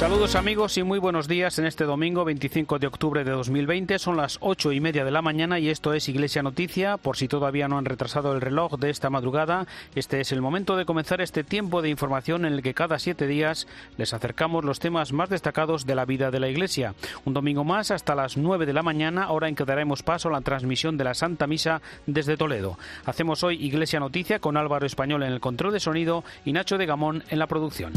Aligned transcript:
Saludos 0.00 0.34
amigos 0.34 0.78
y 0.78 0.82
muy 0.82 0.98
buenos 0.98 1.28
días 1.28 1.58
en 1.58 1.66
este 1.66 1.84
domingo 1.84 2.24
25 2.24 2.78
de 2.78 2.86
octubre 2.86 3.22
de 3.22 3.32
2020. 3.32 3.98
Son 3.98 4.16
las 4.16 4.38
ocho 4.40 4.72
y 4.72 4.80
media 4.80 5.04
de 5.04 5.10
la 5.10 5.20
mañana 5.20 5.58
y 5.58 5.68
esto 5.68 5.92
es 5.92 6.08
Iglesia 6.08 6.42
Noticia. 6.42 6.96
Por 6.96 7.18
si 7.18 7.28
todavía 7.28 7.68
no 7.68 7.76
han 7.76 7.84
retrasado 7.84 8.32
el 8.32 8.40
reloj 8.40 8.78
de 8.78 8.88
esta 8.88 9.10
madrugada, 9.10 9.66
este 9.94 10.22
es 10.22 10.32
el 10.32 10.40
momento 10.40 10.78
de 10.78 10.86
comenzar 10.86 11.20
este 11.20 11.44
tiempo 11.44 11.82
de 11.82 11.90
información 11.90 12.46
en 12.46 12.54
el 12.54 12.62
que 12.62 12.72
cada 12.72 12.98
siete 12.98 13.26
días 13.26 13.68
les 13.98 14.14
acercamos 14.14 14.64
los 14.64 14.80
temas 14.80 15.12
más 15.12 15.28
destacados 15.28 15.84
de 15.84 15.94
la 15.94 16.06
vida 16.06 16.30
de 16.30 16.40
la 16.40 16.48
Iglesia. 16.48 16.94
Un 17.26 17.34
domingo 17.34 17.64
más 17.64 17.90
hasta 17.90 18.14
las 18.14 18.38
nueve 18.38 18.64
de 18.64 18.72
la 18.72 18.82
mañana, 18.82 19.30
hora 19.30 19.48
en 19.48 19.54
que 19.54 19.66
daremos 19.66 20.02
paso 20.02 20.30
a 20.30 20.32
la 20.32 20.40
transmisión 20.40 20.96
de 20.96 21.04
la 21.04 21.12
Santa 21.12 21.46
Misa 21.46 21.82
desde 22.06 22.38
Toledo. 22.38 22.78
Hacemos 23.04 23.44
hoy 23.44 23.62
Iglesia 23.62 24.00
Noticia 24.00 24.38
con 24.38 24.56
Álvaro 24.56 24.86
Español 24.86 25.24
en 25.24 25.32
el 25.34 25.40
control 25.40 25.74
de 25.74 25.80
sonido 25.80 26.24
y 26.46 26.54
Nacho 26.54 26.78
de 26.78 26.86
Gamón 26.86 27.22
en 27.28 27.38
la 27.38 27.46
producción. 27.48 27.92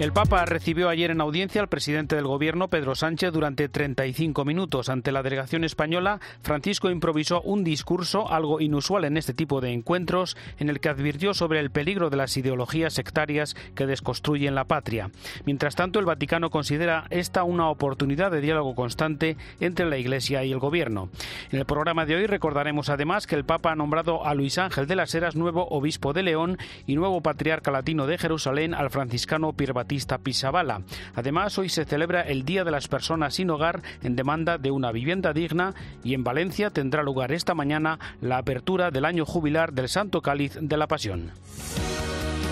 El 0.00 0.12
Papa 0.12 0.44
recibió 0.44 0.88
ayer 0.88 1.12
en 1.12 1.20
audiencia 1.20 1.60
al 1.60 1.68
presidente 1.68 2.16
del 2.16 2.26
Gobierno, 2.26 2.66
Pedro 2.66 2.96
Sánchez, 2.96 3.32
durante 3.32 3.68
35 3.68 4.44
minutos. 4.44 4.88
Ante 4.88 5.12
la 5.12 5.22
delegación 5.22 5.62
española, 5.62 6.18
Francisco 6.42 6.90
improvisó 6.90 7.40
un 7.42 7.62
discurso, 7.62 8.28
algo 8.28 8.60
inusual 8.60 9.04
en 9.04 9.16
este 9.16 9.34
tipo 9.34 9.60
de 9.60 9.72
encuentros, 9.72 10.36
en 10.58 10.68
el 10.68 10.80
que 10.80 10.88
advirtió 10.88 11.32
sobre 11.32 11.60
el 11.60 11.70
peligro 11.70 12.10
de 12.10 12.16
las 12.16 12.36
ideologías 12.36 12.92
sectarias 12.92 13.54
que 13.76 13.86
desconstruyen 13.86 14.56
la 14.56 14.64
patria. 14.64 15.10
Mientras 15.44 15.76
tanto, 15.76 16.00
el 16.00 16.06
Vaticano 16.06 16.50
considera 16.50 17.06
esta 17.10 17.44
una 17.44 17.70
oportunidad 17.70 18.32
de 18.32 18.40
diálogo 18.40 18.74
constante 18.74 19.36
entre 19.60 19.86
la 19.86 19.96
Iglesia 19.96 20.42
y 20.42 20.50
el 20.50 20.58
Gobierno. 20.58 21.08
En 21.52 21.60
el 21.60 21.66
programa 21.66 22.04
de 22.04 22.16
hoy 22.16 22.26
recordaremos 22.26 22.88
además 22.88 23.28
que 23.28 23.36
el 23.36 23.44
Papa 23.44 23.70
ha 23.70 23.76
nombrado 23.76 24.26
a 24.26 24.34
Luis 24.34 24.58
Ángel 24.58 24.88
de 24.88 24.96
las 24.96 25.14
Heras 25.14 25.36
nuevo 25.36 25.68
obispo 25.68 26.12
de 26.12 26.24
León 26.24 26.58
y 26.84 26.96
nuevo 26.96 27.20
patriarca 27.20 27.70
latino 27.70 28.08
de 28.08 28.18
Jerusalén 28.18 28.74
al 28.74 28.90
franciscano 28.90 29.52
Pierre 29.52 29.83
Batista 29.84 30.16
Pisabala. 30.16 30.80
Además, 31.14 31.58
hoy 31.58 31.68
se 31.68 31.84
celebra 31.84 32.22
el 32.22 32.46
Día 32.46 32.64
de 32.64 32.70
las 32.70 32.88
Personas 32.88 33.34
sin 33.34 33.50
Hogar 33.50 33.82
en 34.02 34.16
demanda 34.16 34.56
de 34.56 34.70
una 34.70 34.92
vivienda 34.92 35.34
digna 35.34 35.74
y 36.02 36.14
en 36.14 36.24
Valencia 36.24 36.70
tendrá 36.70 37.02
lugar 37.02 37.32
esta 37.32 37.54
mañana 37.54 37.98
la 38.22 38.38
apertura 38.38 38.90
del 38.90 39.04
año 39.04 39.26
jubilar 39.26 39.74
del 39.74 39.90
Santo 39.90 40.22
Cáliz 40.22 40.56
de 40.58 40.76
la 40.78 40.86
Pasión. 40.86 41.32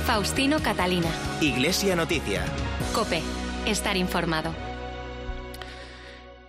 Faustino 0.04 0.58
Catalina. 0.58 1.08
Iglesia 1.40 1.96
Noticia. 1.96 2.44
Cope. 2.92 3.22
Estar 3.64 3.96
informado. 3.96 4.71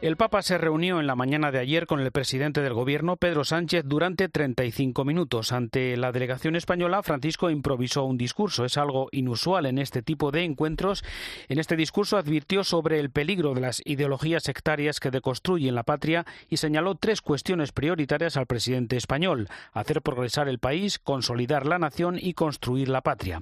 El 0.04 0.18
Papa 0.18 0.42
se 0.42 0.58
reunió 0.58 1.00
en 1.00 1.08
la 1.08 1.16
mañana 1.16 1.50
de 1.50 1.60
ayer 1.60 1.88
con 1.88 2.02
el 2.02 2.12
presidente 2.12 2.60
del 2.60 2.74
Gobierno, 2.74 3.16
Pedro 3.16 3.46
Sánchez, 3.46 3.86
durante 3.86 4.28
35 4.28 5.06
minutos. 5.06 5.54
Ante 5.54 5.96
la 5.96 6.12
delegación 6.12 6.58
española, 6.58 7.02
Francisco 7.04 7.50
improvisó 7.50 8.04
un 8.04 8.18
discurso. 8.18 8.66
Es 8.66 8.78
algo 8.78 9.08
inusual 9.14 9.66
en 9.66 9.78
este 9.78 10.02
tipo 10.02 10.32
de 10.32 10.44
encuentros. 10.44 11.06
En 11.48 11.58
este 11.58 11.78
discurso 11.78 12.18
advirtió 12.18 12.66
sobre 12.66 13.00
el 13.00 13.12
peligro 13.12 13.54
de 13.54 13.62
las 13.62 13.82
ideologías 13.86 14.44
sectarias 14.44 15.00
que 15.00 15.10
deconstruyen 15.10 15.74
la 15.74 15.84
patria 15.84 16.26
y 16.50 16.58
señaló 16.58 16.96
tres 16.96 17.22
cuestiones 17.22 17.72
prioritarias 17.72 18.36
al 18.36 18.46
presidente 18.46 18.98
español. 18.98 19.48
Hacer 19.72 20.02
progresar 20.02 20.50
el 20.50 20.60
país, 20.60 21.00
consolidar 21.00 21.66
la 21.66 21.80
nación 21.80 22.18
y 22.20 22.34
construir 22.34 22.90
la 22.90 23.00
patria. 23.00 23.42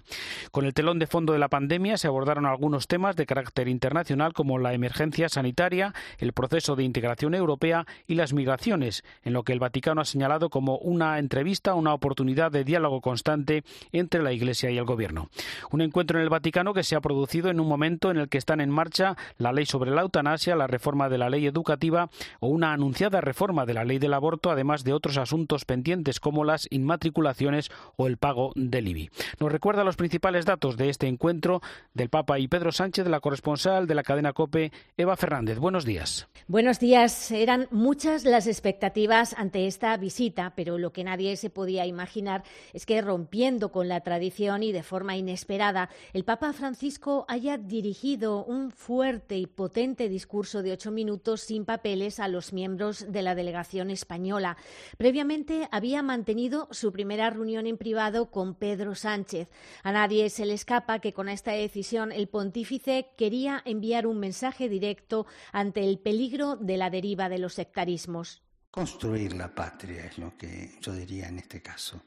Con 0.52 0.66
el 0.66 0.76
telón 0.76 1.00
de 1.00 1.08
fondo 1.08 1.34
de 1.34 1.40
la 1.40 1.50
pandemia 1.50 1.98
se 1.98 2.06
abordaron 2.06 2.46
algunos 2.46 2.88
temas 2.88 3.16
de 3.16 3.26
carácter 3.26 3.68
internacional 3.68 4.34
como 4.34 4.60
la 4.60 4.76
emergencia 4.76 5.28
sanitaria, 5.28 5.96
el 6.20 6.34
proceso 6.34 6.51
proceso 6.52 6.76
de 6.76 6.84
integración 6.84 7.34
europea 7.34 7.86
y 8.08 8.16
las 8.16 8.34
migraciones, 8.34 9.06
en 9.24 9.32
lo 9.32 9.44
que 9.44 9.54
el 9.54 9.60
Vaticano 9.60 10.02
ha 10.02 10.06
señalado 10.06 10.50
como 10.50 10.78
una 10.80 11.18
entrevista, 11.18 11.76
una 11.76 11.94
oportunidad 11.94 12.52
de 12.52 12.66
diálogo 12.66 13.00
constante 13.00 13.64
entre 13.94 14.22
la 14.22 14.34
Iglesia 14.34 14.70
y 14.70 14.78
el 14.78 14.84
Gobierno. 14.84 15.30
Un 15.72 15.80
encuentro 15.80 16.18
en 16.20 16.24
el 16.24 16.30
Vaticano 16.30 16.74
que 16.74 16.84
se 16.84 16.98
ha 16.98 17.00
producido 17.00 17.50
en 17.50 17.62
un 17.62 17.70
momento 17.70 18.12
en 18.12 18.18
el 18.18 18.28
que 18.28 18.38
están 18.38 18.60
en 18.60 18.70
marcha 18.70 19.16
la 19.38 19.54
ley 19.54 19.66
sobre 19.66 19.92
la 19.92 20.02
eutanasia, 20.02 20.58
la 20.58 20.68
reforma 20.68 21.08
de 21.08 21.20
la 21.20 21.30
ley 21.30 21.48
educativa 21.48 22.10
o 22.42 22.50
una 22.50 22.74
anunciada 22.74 23.22
reforma 23.22 23.66
de 23.66 23.74
la 23.74 23.86
ley 23.86 23.98
del 23.98 24.14
aborto, 24.14 24.52
además 24.52 24.84
de 24.84 24.92
otros 24.92 25.16
asuntos 25.16 25.64
pendientes 25.64 26.20
como 26.20 26.44
las 26.44 26.68
inmatriculaciones 26.70 27.72
o 27.96 28.08
el 28.08 28.18
pago 28.18 28.52
del 28.56 28.90
IBI. 28.90 29.10
Nos 29.40 29.54
recuerda 29.54 29.86
los 29.86 29.96
principales 29.96 30.44
datos 30.44 30.76
de 30.76 30.90
este 30.90 31.08
encuentro 31.08 31.62
del 31.94 32.10
Papa 32.10 32.40
y 32.40 32.50
Pedro 32.50 32.74
Sánchez, 32.74 33.06
de 33.06 33.12
la 33.12 33.22
corresponsal 33.22 33.88
de 33.88 33.96
la 33.96 34.04
cadena 34.04 34.34
COPE, 34.34 34.74
Eva 34.98 35.16
Fernández. 35.16 35.58
Buenos 35.58 35.86
días. 35.86 36.28
Buenos 36.48 36.80
días. 36.80 37.30
Eran 37.32 37.68
muchas 37.70 38.26
las 38.26 38.48
expectativas 38.48 39.36
ante 39.38 39.68
esta 39.68 39.96
visita, 39.96 40.54
pero 40.56 40.80
lo 40.80 40.92
que 40.92 41.04
nadie 41.04 41.38
se 41.38 41.52
podía 41.52 41.86
imaginar 41.86 42.44
es 42.74 42.88
que 42.88 43.00
rompiendo 43.00 43.72
con 43.72 43.88
la 43.88 44.02
tradición 44.02 44.64
y 44.64 44.72
de 44.72 44.82
forma 44.82 45.16
inesperada, 45.16 45.90
el 46.14 46.26
Papa 46.26 46.52
Francisco 46.52 47.26
haya 47.28 47.60
dirigido 47.60 48.44
un 48.44 48.72
fuerte 48.72 49.38
y 49.38 49.46
potente 49.46 50.10
discurso 50.10 50.64
de 50.64 50.72
ocho 50.72 50.90
minutos 50.90 51.42
sin 51.42 51.64
papeles 51.64 52.20
a 52.20 52.28
los 52.28 52.54
miembros 52.54 53.12
de 53.12 53.22
la 53.22 53.36
delegación 53.36 53.92
española. 53.92 54.58
Previamente 54.98 55.70
había 55.72 56.02
mantenido 56.02 56.68
su 56.72 56.92
primera 56.92 57.30
reunión 57.30 57.68
en 57.68 57.78
privado 57.78 58.32
con 58.32 58.56
Pedro 58.56 58.96
Sánchez. 58.96 59.52
A 59.84 59.92
nadie 59.92 60.30
se 60.32 60.48
le 60.48 60.56
escapa 60.56 61.00
que 61.00 61.14
con 61.14 61.30
esta 61.30 61.52
decisión 61.52 62.12
el 62.12 62.28
pontífice 62.28 63.10
quería 63.16 63.62
enviar 63.64 64.08
un 64.08 64.20
mensaje 64.20 64.70
directo 64.70 65.28
ante 65.52 65.84
el 65.84 66.00
peligro 66.00 66.31
de 66.32 66.78
la 66.78 66.90
deriva 66.90 67.30
de 67.30 67.40
los 67.40 67.54
sectarismos. 67.54 68.42
Construir 68.70 69.34
la 69.34 69.54
patria 69.54 70.06
es 70.06 70.18
lo 70.18 70.38
que 70.38 70.78
yo 70.80 70.94
diría 70.94 71.28
en 71.28 71.40
este 71.40 71.62
caso. 71.62 72.02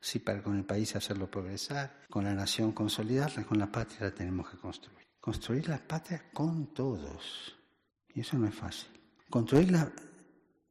Sí, 0.00 0.20
para 0.20 0.42
con 0.42 0.56
el 0.56 0.64
país 0.64 0.94
hacerlo 0.94 1.28
progresar, 1.28 2.02
con 2.08 2.24
la 2.24 2.34
nación 2.34 2.72
consolidarla, 2.72 3.44
con 3.44 3.58
la 3.58 3.72
patria 3.72 4.02
la 4.02 4.14
tenemos 4.14 4.48
que 4.48 4.56
construir. 4.56 5.04
Construir 5.20 5.68
la 5.68 5.78
patria 5.78 6.30
con 6.32 6.72
todos. 6.72 7.56
Y 8.14 8.20
eso 8.20 8.38
no 8.38 8.46
es 8.46 8.54
fácil. 8.54 8.88
Construir 9.28 9.72
la, 9.72 9.90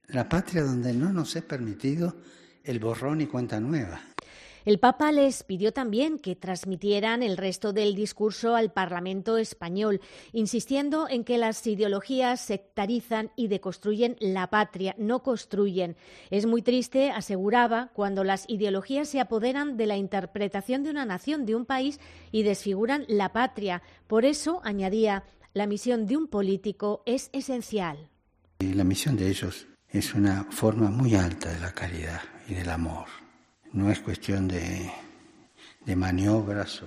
la 0.07 0.29
patria 0.29 0.63
donde 0.63 0.93
no 0.93 1.11
nos 1.11 1.35
es 1.35 1.43
permitido 1.43 2.15
el 2.63 2.79
borrón 2.79 3.19
y 3.19 3.27
cuenta 3.27 3.59
nueva. 3.59 3.99
El 4.65 4.79
Papa 4.79 5.11
les 5.11 5.43
pidió 5.43 5.73
también 5.73 6.17
que 6.17 6.35
transmitieran 6.35 7.21
el 7.21 7.37
resto 7.37 7.71
del 7.71 7.93
discurso 7.93 8.55
al 8.55 8.71
Parlamento 8.71 9.37
español, 9.37 10.01
insistiendo 10.33 11.07
en 11.07 11.23
que 11.23 11.37
las 11.37 11.67
ideologías 11.67 12.41
sectarizan 12.41 13.29
y 13.35 13.47
deconstruyen 13.47 14.15
la 14.19 14.49
patria, 14.49 14.95
no 14.97 15.21
construyen. 15.21 15.95
Es 16.31 16.47
muy 16.47 16.63
triste, 16.63 17.11
aseguraba, 17.11 17.91
cuando 17.93 18.23
las 18.23 18.45
ideologías 18.49 19.07
se 19.07 19.19
apoderan 19.19 19.77
de 19.77 19.85
la 19.85 19.97
interpretación 19.97 20.81
de 20.81 20.89
una 20.89 21.05
nación, 21.05 21.45
de 21.45 21.53
un 21.53 21.67
país 21.67 21.99
y 22.31 22.41
desfiguran 22.41 23.05
la 23.07 23.33
patria. 23.33 23.83
Por 24.07 24.25
eso, 24.25 24.61
añadía, 24.63 25.25
la 25.53 25.67
misión 25.67 26.07
de 26.07 26.17
un 26.17 26.27
político 26.27 27.03
es 27.05 27.29
esencial. 27.33 28.09
La 28.61 28.83
misión 28.83 29.15
de 29.15 29.29
ellos 29.29 29.67
es 29.89 30.15
una 30.15 30.43
forma 30.45 30.89
muy 30.89 31.13
alta 31.13 31.53
de 31.53 31.59
la 31.59 31.71
caridad 31.71 32.21
y 32.47 32.55
del 32.55 32.69
amor 32.71 33.24
no 33.75 33.91
es 33.91 33.99
cuestión 33.99 34.47
de, 34.47 34.89
de 35.85 35.95
maniobras 35.95 36.81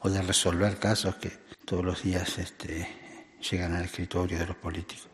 o, 0.00 0.10
de 0.10 0.20
resolver 0.20 0.76
casos 0.78 1.14
que 1.16 1.30
todos 1.64 1.84
los 1.84 2.02
días 2.02 2.36
este, 2.38 2.86
llegan 3.40 3.74
al 3.74 3.84
escritorio 3.84 4.38
de 4.38 4.46
los 4.46 4.56
políticos, 4.56 5.08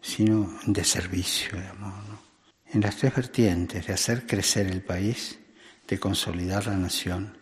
sino 0.00 0.58
de 0.66 0.84
servicio, 0.84 1.58
de 1.58 1.68
amor. 1.68 1.94
En 2.66 2.80
las 2.80 2.96
tres 2.96 3.14
vertientes 3.14 3.86
de 3.86 3.92
hacer 3.92 4.26
crecer 4.26 4.66
el 4.66 4.82
país, 4.82 5.38
de 5.86 5.98
consolidar 6.00 6.66
la 6.66 6.76
nación 6.76 7.38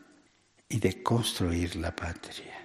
y 0.69 0.78
de 0.78 1.03
construir 1.03 1.76
la 1.76 1.97
patria. 1.97 2.63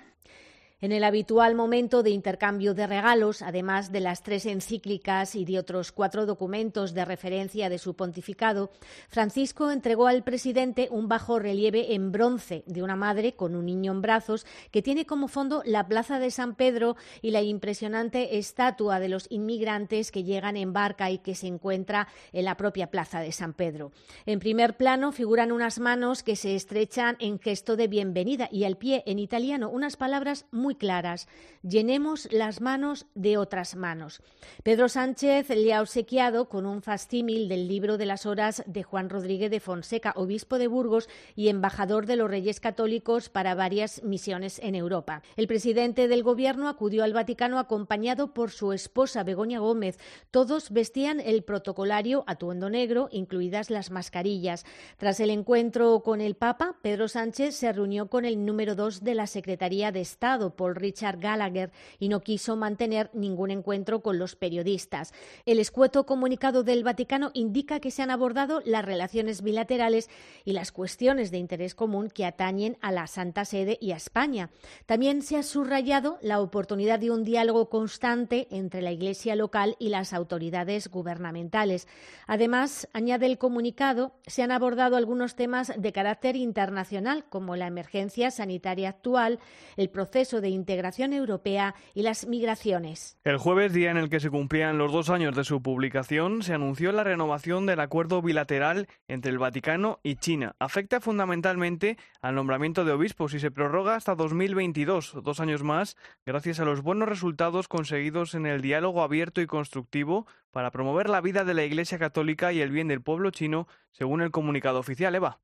En 0.81 0.93
el 0.93 1.03
habitual 1.03 1.55
momento 1.55 2.03
de 2.03 2.11
intercambio 2.11 2.73
de 2.73 2.87
regalos, 2.87 3.41
además 3.41 3.91
de 3.91 3.99
las 3.99 4.23
tres 4.23 4.45
encíclicas 4.45 5.35
y 5.35 5.43
de 5.43 5.59
otros 5.59 5.91
cuatro 5.91 6.25
documentos 6.25 6.93
de 6.93 7.03
referencia 7.03 7.67
de 7.67 7.77
su 7.77 7.97
pontificado, 7.97 8.71
Francisco 9.09 9.71
entregó 9.71 10.07
al 10.07 10.23
presidente 10.23 10.87
un 10.89 11.09
bajo 11.09 11.37
relieve 11.37 11.95
en 11.95 12.13
bronce 12.13 12.63
de 12.65 12.81
una 12.81 12.95
madre 12.95 13.33
con 13.33 13.57
un 13.57 13.65
niño 13.65 13.91
en 13.91 14.01
brazos 14.01 14.45
que 14.71 14.81
tiene 14.81 15.05
como 15.05 15.27
fondo 15.27 15.63
la 15.65 15.85
Plaza 15.85 16.17
de 16.17 16.31
San 16.31 16.55
Pedro 16.55 16.95
y 17.21 17.31
la 17.31 17.41
impresionante 17.41 18.37
estatua 18.37 19.01
de 19.01 19.09
los 19.09 19.27
inmigrantes 19.29 20.13
que 20.13 20.23
llegan 20.23 20.55
en 20.55 20.71
barca 20.71 21.11
y 21.11 21.17
que 21.17 21.35
se 21.35 21.47
encuentra 21.47 22.07
en 22.31 22.45
la 22.45 22.55
propia 22.55 22.89
Plaza 22.89 23.19
de 23.19 23.33
San 23.33 23.53
Pedro. 23.53 23.91
En 24.25 24.39
primer 24.39 24.77
plano 24.77 25.11
figuran 25.11 25.51
unas 25.51 25.77
manos 25.79 26.23
que 26.23 26.37
se 26.37 26.55
estrechan 26.55 27.17
en 27.19 27.37
gesto 27.37 27.75
de 27.75 27.89
bienvenida 27.89 28.47
y 28.49 28.63
al 28.63 28.77
pie 28.77 29.03
en 29.05 29.19
italiano 29.19 29.69
unas 29.69 29.97
palabras 29.97 30.45
muy 30.51 30.68
muy 30.69 30.75
claras. 30.75 31.27
Llenemos 31.63 32.31
las 32.31 32.61
manos 32.61 33.07
de 33.15 33.37
otras 33.37 33.75
manos. 33.75 34.21
Pedro 34.61 34.87
Sánchez 34.87 35.49
le 35.49 35.73
ha 35.73 35.81
obsequiado 35.81 36.47
con 36.47 36.67
un 36.67 36.83
fastímil 36.83 37.49
del 37.49 37.67
libro 37.67 37.97
de 37.97 38.05
las 38.05 38.27
horas 38.27 38.61
de 38.67 38.83
Juan 38.83 39.09
Rodríguez 39.09 39.49
de 39.49 39.59
Fonseca, 39.59 40.13
obispo 40.15 40.59
de 40.59 40.67
Burgos 40.67 41.09
y 41.35 41.49
embajador 41.49 42.05
de 42.05 42.17
los 42.17 42.29
Reyes 42.29 42.59
Católicos 42.59 43.29
para 43.29 43.55
varias 43.55 44.03
misiones 44.03 44.59
en 44.59 44.75
Europa. 44.75 45.23
El 45.37 45.47
presidente 45.47 46.07
del 46.07 46.21
Gobierno 46.21 46.69
acudió 46.69 47.03
al 47.03 47.13
Vaticano 47.13 47.57
acompañado 47.57 48.31
por 48.35 48.51
su 48.51 48.71
esposa 48.71 49.23
Begoña 49.23 49.57
Gómez. 49.57 49.97
Todos 50.29 50.69
vestían 50.69 51.19
el 51.19 51.41
protocolario 51.41 52.23
atuendo 52.27 52.69
negro, 52.69 53.09
incluidas 53.11 53.71
las 53.71 53.89
mascarillas. 53.89 54.65
Tras 54.97 55.19
el 55.19 55.31
encuentro 55.31 56.01
con 56.01 56.21
el 56.21 56.35
Papa, 56.35 56.75
Pedro 56.83 57.07
Sánchez 57.07 57.55
se 57.55 57.73
reunió 57.73 58.07
con 58.07 58.23
el 58.23 58.45
número 58.45 58.75
dos 58.75 59.03
de 59.03 59.15
la 59.15 59.25
Secretaría 59.25 59.91
de 59.91 60.01
Estado, 60.01 60.55
Paul 60.59 60.75
Richard 60.75 61.19
Gallagher, 61.21 61.71
y 61.99 62.09
no 62.09 62.19
quiso 62.19 62.57
mantener 62.57 63.09
ningún 63.13 63.49
encuentro 63.49 64.01
con 64.01 64.19
los 64.19 64.35
periodistas. 64.35 65.13
El 65.45 65.57
escueto 65.57 66.05
comunicado 66.05 66.63
del 66.63 66.83
Vaticano 66.83 67.31
indica 67.33 67.79
que 67.79 67.91
se 67.91 68.01
han 68.01 68.11
abordado 68.11 68.61
las 68.65 68.83
relaciones 68.83 69.41
bilaterales 69.41 70.09
y 70.43 70.51
las 70.51 70.73
cuestiones 70.73 71.31
de 71.31 71.37
interés 71.37 71.75
común 71.75 72.09
que 72.09 72.25
atañen 72.25 72.77
a 72.81 72.91
la 72.91 73.07
Santa 73.07 73.45
Sede 73.45 73.77
y 73.79 73.93
a 73.93 73.95
España. 73.95 74.49
También 74.85 75.21
se 75.21 75.37
ha 75.37 75.43
subrayado 75.43 76.17
la 76.21 76.41
oportunidad 76.41 76.99
de 76.99 77.11
un 77.11 77.23
diálogo 77.23 77.69
constante 77.69 78.49
entre 78.51 78.81
la 78.81 78.91
Iglesia 78.91 79.37
local 79.37 79.77
y 79.79 79.87
las 79.87 80.11
autoridades 80.11 80.89
gubernamentales. 80.89 81.87
Además, 82.27 82.89
añade 82.91 83.27
el 83.27 83.37
comunicado, 83.37 84.11
se 84.27 84.43
han 84.43 84.51
abordado 84.51 84.97
algunos 84.97 85.35
temas 85.35 85.71
de 85.77 85.93
carácter 85.93 86.35
internacional, 86.35 87.23
como 87.29 87.55
la 87.55 87.67
emergencia 87.67 88.29
sanitaria 88.29 88.89
actual, 88.89 89.39
el 89.77 89.89
proceso 89.89 90.41
de 90.41 90.48
integración 90.49 91.13
europea 91.13 91.75
y 91.93 92.01
las 92.01 92.27
migraciones. 92.27 93.17
El 93.23 93.37
jueves, 93.37 93.73
día 93.73 93.91
en 93.91 93.97
el 93.97 94.09
que 94.09 94.19
se 94.19 94.29
cumplían 94.29 94.77
los 94.77 94.91
dos 94.91 95.09
años 95.09 95.35
de 95.35 95.43
su 95.43 95.61
publicación, 95.61 96.43
se 96.43 96.53
anunció 96.53 96.91
la 96.91 97.03
renovación 97.03 97.65
del 97.65 97.79
acuerdo 97.79 98.21
bilateral 98.21 98.87
entre 99.07 99.31
el 99.31 99.37
Vaticano 99.37 99.99
y 100.03 100.15
China. 100.15 100.55
Afecta 100.59 100.99
fundamentalmente 100.99 101.97
al 102.21 102.35
nombramiento 102.35 102.85
de 102.85 102.91
obispos 102.91 103.33
y 103.33 103.39
se 103.39 103.51
prorroga 103.51 103.95
hasta 103.95 104.15
2022, 104.15 105.17
dos 105.23 105.39
años 105.39 105.63
más, 105.63 105.95
gracias 106.25 106.59
a 106.59 106.65
los 106.65 106.81
buenos 106.81 107.07
resultados 107.07 107.67
conseguidos 107.67 108.35
en 108.35 108.45
el 108.45 108.61
diálogo 108.61 109.01
abierto 109.01 109.41
y 109.41 109.47
constructivo 109.47 110.27
para 110.51 110.71
promover 110.71 111.09
la 111.09 111.21
vida 111.21 111.43
de 111.43 111.53
la 111.53 111.63
Iglesia 111.63 111.99
Católica 111.99 112.51
y 112.53 112.61
el 112.61 112.71
bien 112.71 112.87
del 112.87 113.01
pueblo 113.01 113.31
chino, 113.31 113.67
según 113.91 114.21
el 114.21 114.31
comunicado 114.31 114.79
oficial 114.79 115.15
EVA. 115.15 115.39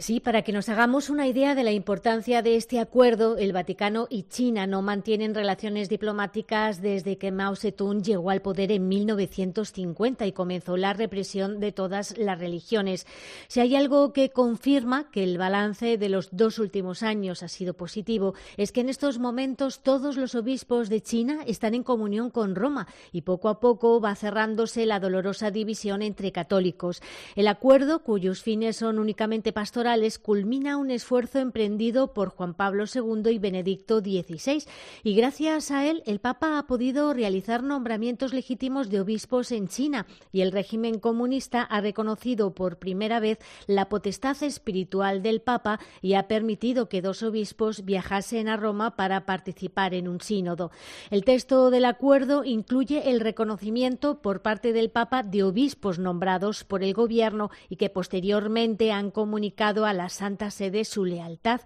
Sí, 0.00 0.20
para 0.20 0.42
que 0.42 0.52
nos 0.52 0.68
hagamos 0.68 1.10
una 1.10 1.26
idea 1.26 1.56
de 1.56 1.64
la 1.64 1.72
importancia 1.72 2.40
de 2.40 2.54
este 2.54 2.78
acuerdo, 2.78 3.36
el 3.36 3.52
Vaticano 3.52 4.06
y 4.08 4.22
China 4.28 4.64
no 4.68 4.80
mantienen 4.80 5.34
relaciones 5.34 5.88
diplomáticas 5.88 6.80
desde 6.80 7.18
que 7.18 7.32
Mao 7.32 7.56
Zedong 7.56 8.04
llegó 8.04 8.30
al 8.30 8.40
poder 8.40 8.70
en 8.70 8.86
1950 8.86 10.24
y 10.24 10.30
comenzó 10.30 10.76
la 10.76 10.92
represión 10.92 11.58
de 11.58 11.72
todas 11.72 12.16
las 12.16 12.38
religiones. 12.38 13.08
Si 13.48 13.58
hay 13.58 13.74
algo 13.74 14.12
que 14.12 14.30
confirma 14.30 15.10
que 15.10 15.24
el 15.24 15.36
balance 15.36 15.98
de 15.98 16.08
los 16.08 16.28
dos 16.30 16.60
últimos 16.60 17.02
años 17.02 17.42
ha 17.42 17.48
sido 17.48 17.74
positivo, 17.74 18.34
es 18.56 18.70
que 18.70 18.82
en 18.82 18.90
estos 18.90 19.18
momentos 19.18 19.80
todos 19.80 20.16
los 20.16 20.36
obispos 20.36 20.90
de 20.90 21.00
China 21.00 21.40
están 21.44 21.74
en 21.74 21.82
comunión 21.82 22.30
con 22.30 22.54
Roma 22.54 22.86
y 23.10 23.22
poco 23.22 23.48
a 23.48 23.58
poco 23.58 24.00
va 24.00 24.14
cerrándose 24.14 24.86
la 24.86 25.00
dolorosa 25.00 25.50
división 25.50 26.02
entre 26.02 26.30
católicos. 26.30 27.02
El 27.34 27.48
acuerdo, 27.48 28.04
cuyos 28.04 28.44
fines 28.44 28.76
son 28.76 29.00
únicamente 29.00 29.52
pastorales, 29.52 29.87
culmina 30.22 30.76
un 30.76 30.90
esfuerzo 30.90 31.38
emprendido 31.38 32.12
por 32.12 32.28
Juan 32.28 32.52
Pablo 32.54 32.84
II 32.92 33.30
y 33.30 33.38
Benedicto 33.38 34.00
XVI, 34.00 34.64
y 35.02 35.14
gracias 35.14 35.70
a 35.70 35.86
él 35.86 36.02
el 36.04 36.18
Papa 36.18 36.58
ha 36.58 36.66
podido 36.66 37.14
realizar 37.14 37.62
nombramientos 37.62 38.34
legítimos 38.34 38.90
de 38.90 39.00
obispos 39.00 39.50
en 39.50 39.68
China, 39.68 40.06
y 40.30 40.42
el 40.42 40.52
régimen 40.52 40.98
comunista 40.98 41.62
ha 41.62 41.80
reconocido 41.80 42.54
por 42.54 42.78
primera 42.78 43.18
vez 43.18 43.38
la 43.66 43.88
potestad 43.88 44.36
espiritual 44.42 45.22
del 45.22 45.40
Papa 45.40 45.80
y 46.02 46.14
ha 46.14 46.28
permitido 46.28 46.90
que 46.90 47.00
dos 47.00 47.22
obispos 47.22 47.86
viajasen 47.86 48.48
a 48.48 48.58
Roma 48.58 48.94
para 48.94 49.24
participar 49.24 49.94
en 49.94 50.06
un 50.06 50.20
sínodo. 50.20 50.70
El 51.10 51.24
texto 51.24 51.70
del 51.70 51.86
acuerdo 51.86 52.44
incluye 52.44 53.10
el 53.10 53.20
reconocimiento 53.20 54.20
por 54.20 54.42
parte 54.42 54.74
del 54.74 54.90
Papa 54.90 55.22
de 55.22 55.44
obispos 55.44 55.98
nombrados 55.98 56.64
por 56.64 56.82
el 56.82 56.92
Gobierno 56.92 57.50
y 57.70 57.76
que 57.76 57.88
posteriormente 57.88 58.92
han 58.92 59.10
comunicado 59.10 59.77
a 59.84 59.92
la 59.92 60.08
Santa 60.08 60.50
Sede 60.50 60.84
su 60.84 61.04
lealtad. 61.04 61.60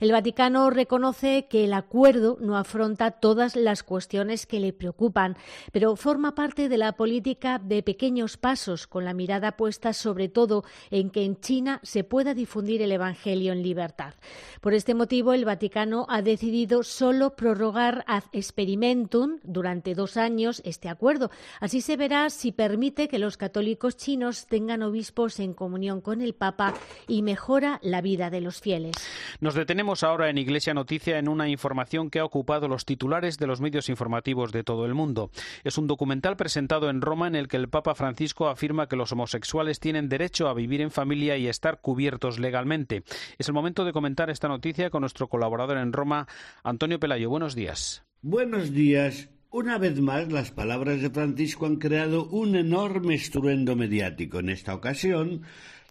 El 0.00 0.12
Vaticano 0.12 0.70
reconoce 0.70 1.46
que 1.48 1.64
el 1.64 1.72
acuerdo 1.72 2.38
no 2.40 2.56
afronta 2.56 3.10
todas 3.10 3.56
las 3.56 3.82
cuestiones 3.82 4.46
que 4.46 4.60
le 4.60 4.72
preocupan, 4.72 5.36
pero 5.72 5.96
forma 5.96 6.34
parte 6.34 6.68
de 6.68 6.78
la 6.78 6.92
política 6.92 7.58
de 7.58 7.82
pequeños 7.82 8.36
pasos, 8.36 8.86
con 8.86 9.04
la 9.04 9.14
mirada 9.14 9.56
puesta 9.56 9.92
sobre 9.92 10.28
todo 10.28 10.64
en 10.90 11.10
que 11.10 11.24
en 11.24 11.40
China 11.40 11.80
se 11.82 12.04
pueda 12.04 12.34
difundir 12.34 12.82
el 12.82 12.92
Evangelio 12.92 13.52
en 13.52 13.62
libertad. 13.62 14.14
Por 14.60 14.74
este 14.74 14.94
motivo, 14.94 15.32
el 15.32 15.44
Vaticano 15.44 16.06
ha 16.08 16.22
decidido 16.22 16.82
solo 16.82 17.36
prorrogar 17.36 18.04
ad 18.06 18.24
experimentum 18.32 19.38
durante 19.42 19.94
dos 19.94 20.16
años 20.16 20.62
este 20.64 20.88
acuerdo. 20.88 21.30
Así 21.60 21.80
se 21.80 21.96
verá 21.96 22.30
si 22.30 22.52
permite 22.52 23.08
que 23.08 23.18
los 23.18 23.36
católicos 23.36 23.96
chinos 23.96 24.46
tengan 24.46 24.82
obispos 24.82 25.40
en 25.40 25.54
comunión 25.54 26.00
con 26.00 26.20
el 26.20 26.34
Papa 26.34 26.74
y 27.06 27.22
mejor 27.22 27.55
la 27.82 28.02
vida 28.02 28.28
de 28.28 28.40
los 28.40 28.60
fieles. 28.60 28.94
Nos 29.40 29.54
detenemos 29.54 30.02
ahora 30.02 30.28
en 30.28 30.38
Iglesia 30.38 30.74
Noticia 30.74 31.18
en 31.18 31.28
una 31.28 31.48
información 31.48 32.10
que 32.10 32.18
ha 32.18 32.24
ocupado 32.24 32.68
los 32.68 32.84
titulares 32.84 33.38
de 33.38 33.46
los 33.46 33.60
medios 33.60 33.88
informativos 33.88 34.52
de 34.52 34.62
todo 34.62 34.84
el 34.84 34.94
mundo. 34.94 35.30
Es 35.64 35.78
un 35.78 35.86
documental 35.86 36.36
presentado 36.36 36.90
en 36.90 37.00
Roma 37.00 37.28
en 37.28 37.34
el 37.34 37.48
que 37.48 37.56
el 37.56 37.68
Papa 37.68 37.94
Francisco 37.94 38.48
afirma 38.48 38.88
que 38.88 38.96
los 38.96 39.12
homosexuales 39.12 39.80
tienen 39.80 40.08
derecho 40.08 40.48
a 40.48 40.54
vivir 40.54 40.80
en 40.80 40.90
familia 40.90 41.36
y 41.36 41.48
estar 41.48 41.80
cubiertos 41.80 42.38
legalmente. 42.38 43.04
Es 43.38 43.48
el 43.48 43.54
momento 43.54 43.84
de 43.84 43.92
comentar 43.92 44.28
esta 44.28 44.48
noticia 44.48 44.90
con 44.90 45.00
nuestro 45.00 45.28
colaborador 45.28 45.78
en 45.78 45.92
Roma, 45.92 46.26
Antonio 46.62 47.00
Pelayo. 47.00 47.30
Buenos 47.30 47.54
días. 47.54 48.04
Buenos 48.20 48.72
días. 48.72 49.30
Una 49.50 49.78
vez 49.78 49.98
más, 50.00 50.30
las 50.30 50.50
palabras 50.50 51.00
de 51.00 51.08
Francisco 51.08 51.64
han 51.64 51.76
creado 51.76 52.26
un 52.28 52.56
enorme 52.56 53.14
estruendo 53.14 53.74
mediático. 53.76 54.40
En 54.40 54.50
esta 54.50 54.74
ocasión, 54.74 55.42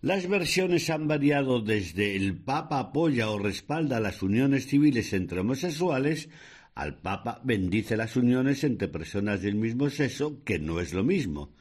las 0.01 0.27
versiones 0.27 0.89
han 0.89 1.07
variado 1.07 1.61
desde 1.61 2.15
el 2.15 2.37
Papa 2.37 2.79
apoya 2.79 3.29
o 3.29 3.39
respalda 3.39 3.99
las 3.99 4.21
uniones 4.21 4.67
civiles 4.67 5.13
entre 5.13 5.39
homosexuales 5.39 6.29
al 6.75 6.97
Papa 6.97 7.39
bendice 7.43 7.95
las 7.95 8.17
uniones 8.17 8.65
entre 8.65 8.89
personas 8.89 9.41
del 9.41 9.55
mismo 9.55 9.89
sexo, 9.89 10.43
que 10.43 10.59
no 10.59 10.81
es 10.81 10.93
lo 10.93 11.03
mismo. 11.03 11.53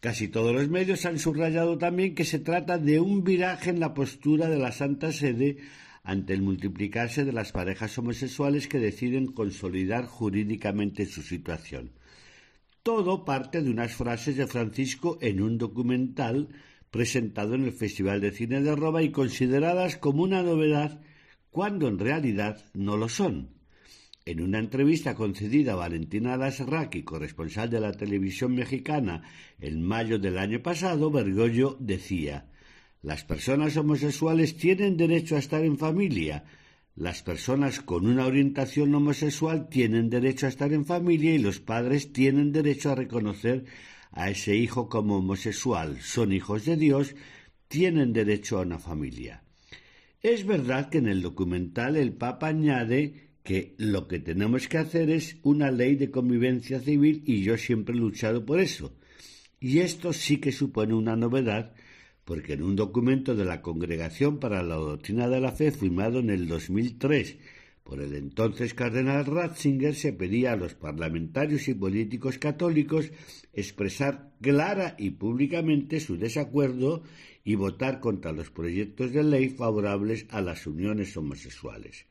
Casi 0.00 0.26
todos 0.26 0.52
los 0.52 0.68
medios 0.68 1.06
han 1.06 1.20
subrayado 1.20 1.78
también 1.78 2.16
que 2.16 2.24
se 2.24 2.40
trata 2.40 2.76
de 2.76 2.98
un 2.98 3.22
viraje 3.22 3.70
en 3.70 3.78
la 3.78 3.94
postura 3.94 4.48
de 4.48 4.58
la 4.58 4.72
Santa 4.72 5.12
Sede 5.12 5.58
ante 6.02 6.34
el 6.34 6.42
multiplicarse 6.42 7.24
de 7.24 7.32
las 7.32 7.52
parejas 7.52 7.96
homosexuales 7.98 8.66
que 8.66 8.80
deciden 8.80 9.28
consolidar 9.28 10.06
jurídicamente 10.06 11.06
su 11.06 11.22
situación. 11.22 11.92
Todo 12.82 13.24
parte 13.24 13.62
de 13.62 13.70
unas 13.70 13.92
frases 13.92 14.36
de 14.36 14.46
Francisco 14.46 15.18
en 15.20 15.40
un 15.40 15.58
documental 15.58 16.48
presentado 16.90 17.54
en 17.54 17.64
el 17.64 17.72
Festival 17.72 18.20
de 18.20 18.32
Cine 18.32 18.60
de 18.62 18.74
Roma 18.74 19.02
y 19.02 19.10
consideradas 19.10 19.96
como 19.96 20.22
una 20.22 20.42
novedad 20.42 21.00
cuando 21.50 21.88
en 21.88 21.98
realidad 21.98 22.64
no 22.74 22.96
lo 22.96 23.08
son. 23.08 23.50
En 24.24 24.42
una 24.42 24.58
entrevista 24.58 25.14
concedida 25.14 25.72
a 25.72 25.76
Valentina 25.76 26.36
Lasraqui, 26.36 27.02
corresponsal 27.02 27.70
de 27.70 27.80
la 27.80 27.92
televisión 27.92 28.54
mexicana, 28.54 29.22
en 29.58 29.82
mayo 29.82 30.18
del 30.18 30.36
año 30.36 30.62
pasado, 30.62 31.10
Bergoglio 31.10 31.78
decía 31.80 32.46
Las 33.00 33.24
personas 33.24 33.76
homosexuales 33.78 34.58
tienen 34.58 34.98
derecho 34.98 35.36
a 35.36 35.38
estar 35.38 35.64
en 35.64 35.78
familia. 35.78 36.44
Las 36.94 37.22
personas 37.22 37.80
con 37.80 38.06
una 38.06 38.26
orientación 38.26 38.94
homosexual 38.94 39.68
tienen 39.70 40.10
derecho 40.10 40.44
a 40.44 40.50
estar 40.50 40.72
en 40.74 40.84
familia 40.84 41.32
y 41.32 41.38
los 41.38 41.60
padres 41.60 42.12
tienen 42.12 42.52
derecho 42.52 42.90
a 42.90 42.96
reconocer 42.96 43.64
a 44.12 44.30
ese 44.30 44.56
hijo 44.56 44.88
como 44.88 45.18
homosexual, 45.18 46.00
son 46.00 46.32
hijos 46.32 46.64
de 46.64 46.76
Dios, 46.76 47.14
tienen 47.68 48.12
derecho 48.12 48.58
a 48.58 48.62
una 48.62 48.78
familia. 48.78 49.42
Es 50.22 50.46
verdad 50.46 50.88
que 50.88 50.98
en 50.98 51.08
el 51.08 51.22
documental 51.22 51.96
el 51.96 52.12
Papa 52.12 52.48
añade 52.48 53.28
que 53.44 53.74
lo 53.78 54.08
que 54.08 54.18
tenemos 54.18 54.68
que 54.68 54.78
hacer 54.78 55.10
es 55.10 55.36
una 55.42 55.70
ley 55.70 55.96
de 55.96 56.10
convivencia 56.10 56.80
civil 56.80 57.22
y 57.24 57.42
yo 57.42 57.56
siempre 57.56 57.94
he 57.94 57.98
luchado 57.98 58.44
por 58.44 58.60
eso. 58.60 58.92
Y 59.60 59.78
esto 59.78 60.12
sí 60.12 60.38
que 60.38 60.52
supone 60.52 60.94
una 60.94 61.16
novedad 61.16 61.74
porque 62.24 62.52
en 62.52 62.62
un 62.62 62.76
documento 62.76 63.34
de 63.34 63.46
la 63.46 63.62
Congregación 63.62 64.38
para 64.38 64.62
la 64.62 64.74
Doctrina 64.74 65.28
de 65.28 65.40
la 65.40 65.50
Fe 65.50 65.72
firmado 65.72 66.18
en 66.18 66.28
el 66.28 66.46
2003 66.46 67.38
por 67.88 68.02
el 68.02 68.14
entonces 68.14 68.74
cardenal 68.74 69.24
Ratzinger 69.24 69.94
se 69.94 70.12
pedía 70.12 70.52
a 70.52 70.56
los 70.56 70.74
parlamentarios 70.74 71.68
y 71.68 71.74
políticos 71.74 72.36
católicos 72.36 73.10
expresar 73.54 74.34
clara 74.42 74.94
y 74.98 75.12
públicamente 75.12 75.98
su 75.98 76.18
desacuerdo 76.18 77.02
y 77.44 77.54
votar 77.54 77.98
contra 78.00 78.32
los 78.32 78.50
proyectos 78.50 79.14
de 79.14 79.22
ley 79.22 79.48
favorables 79.48 80.26
a 80.28 80.42
las 80.42 80.66
uniones 80.66 81.16
homosexuales. 81.16 82.04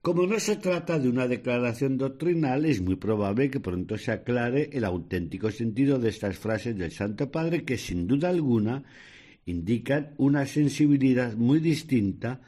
Como 0.00 0.28
no 0.28 0.38
se 0.38 0.54
trata 0.54 1.00
de 1.00 1.08
una 1.08 1.26
declaración 1.26 1.98
doctrinal, 1.98 2.64
es 2.64 2.80
muy 2.80 2.94
probable 2.94 3.50
que 3.50 3.58
pronto 3.58 3.98
se 3.98 4.12
aclare 4.12 4.70
el 4.72 4.84
auténtico 4.84 5.50
sentido 5.50 5.98
de 5.98 6.10
estas 6.10 6.38
frases 6.38 6.78
del 6.78 6.92
Santo 6.92 7.32
Padre 7.32 7.64
que 7.64 7.78
sin 7.78 8.06
duda 8.06 8.28
alguna 8.28 8.84
indican 9.44 10.14
una 10.18 10.46
sensibilidad 10.46 11.34
muy 11.34 11.58
distinta 11.58 12.40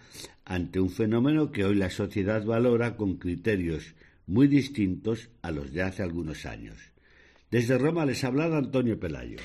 ante 0.44 0.80
un 0.80 0.90
fenómeno 0.90 1.50
que 1.50 1.64
hoy 1.64 1.74
la 1.74 1.90
sociedad 1.90 2.44
valora 2.44 2.96
con 2.96 3.16
criterios 3.16 3.94
muy 4.26 4.48
distintos 4.48 5.30
a 5.42 5.50
los 5.50 5.72
de 5.72 5.82
hace 5.82 6.02
algunos 6.02 6.46
años. 6.46 6.76
Desde 7.50 7.78
Roma 7.78 8.06
les 8.06 8.24
ha 8.24 8.28
hablado 8.28 8.56
Antonio 8.56 8.98
Pelayo. 8.98 9.38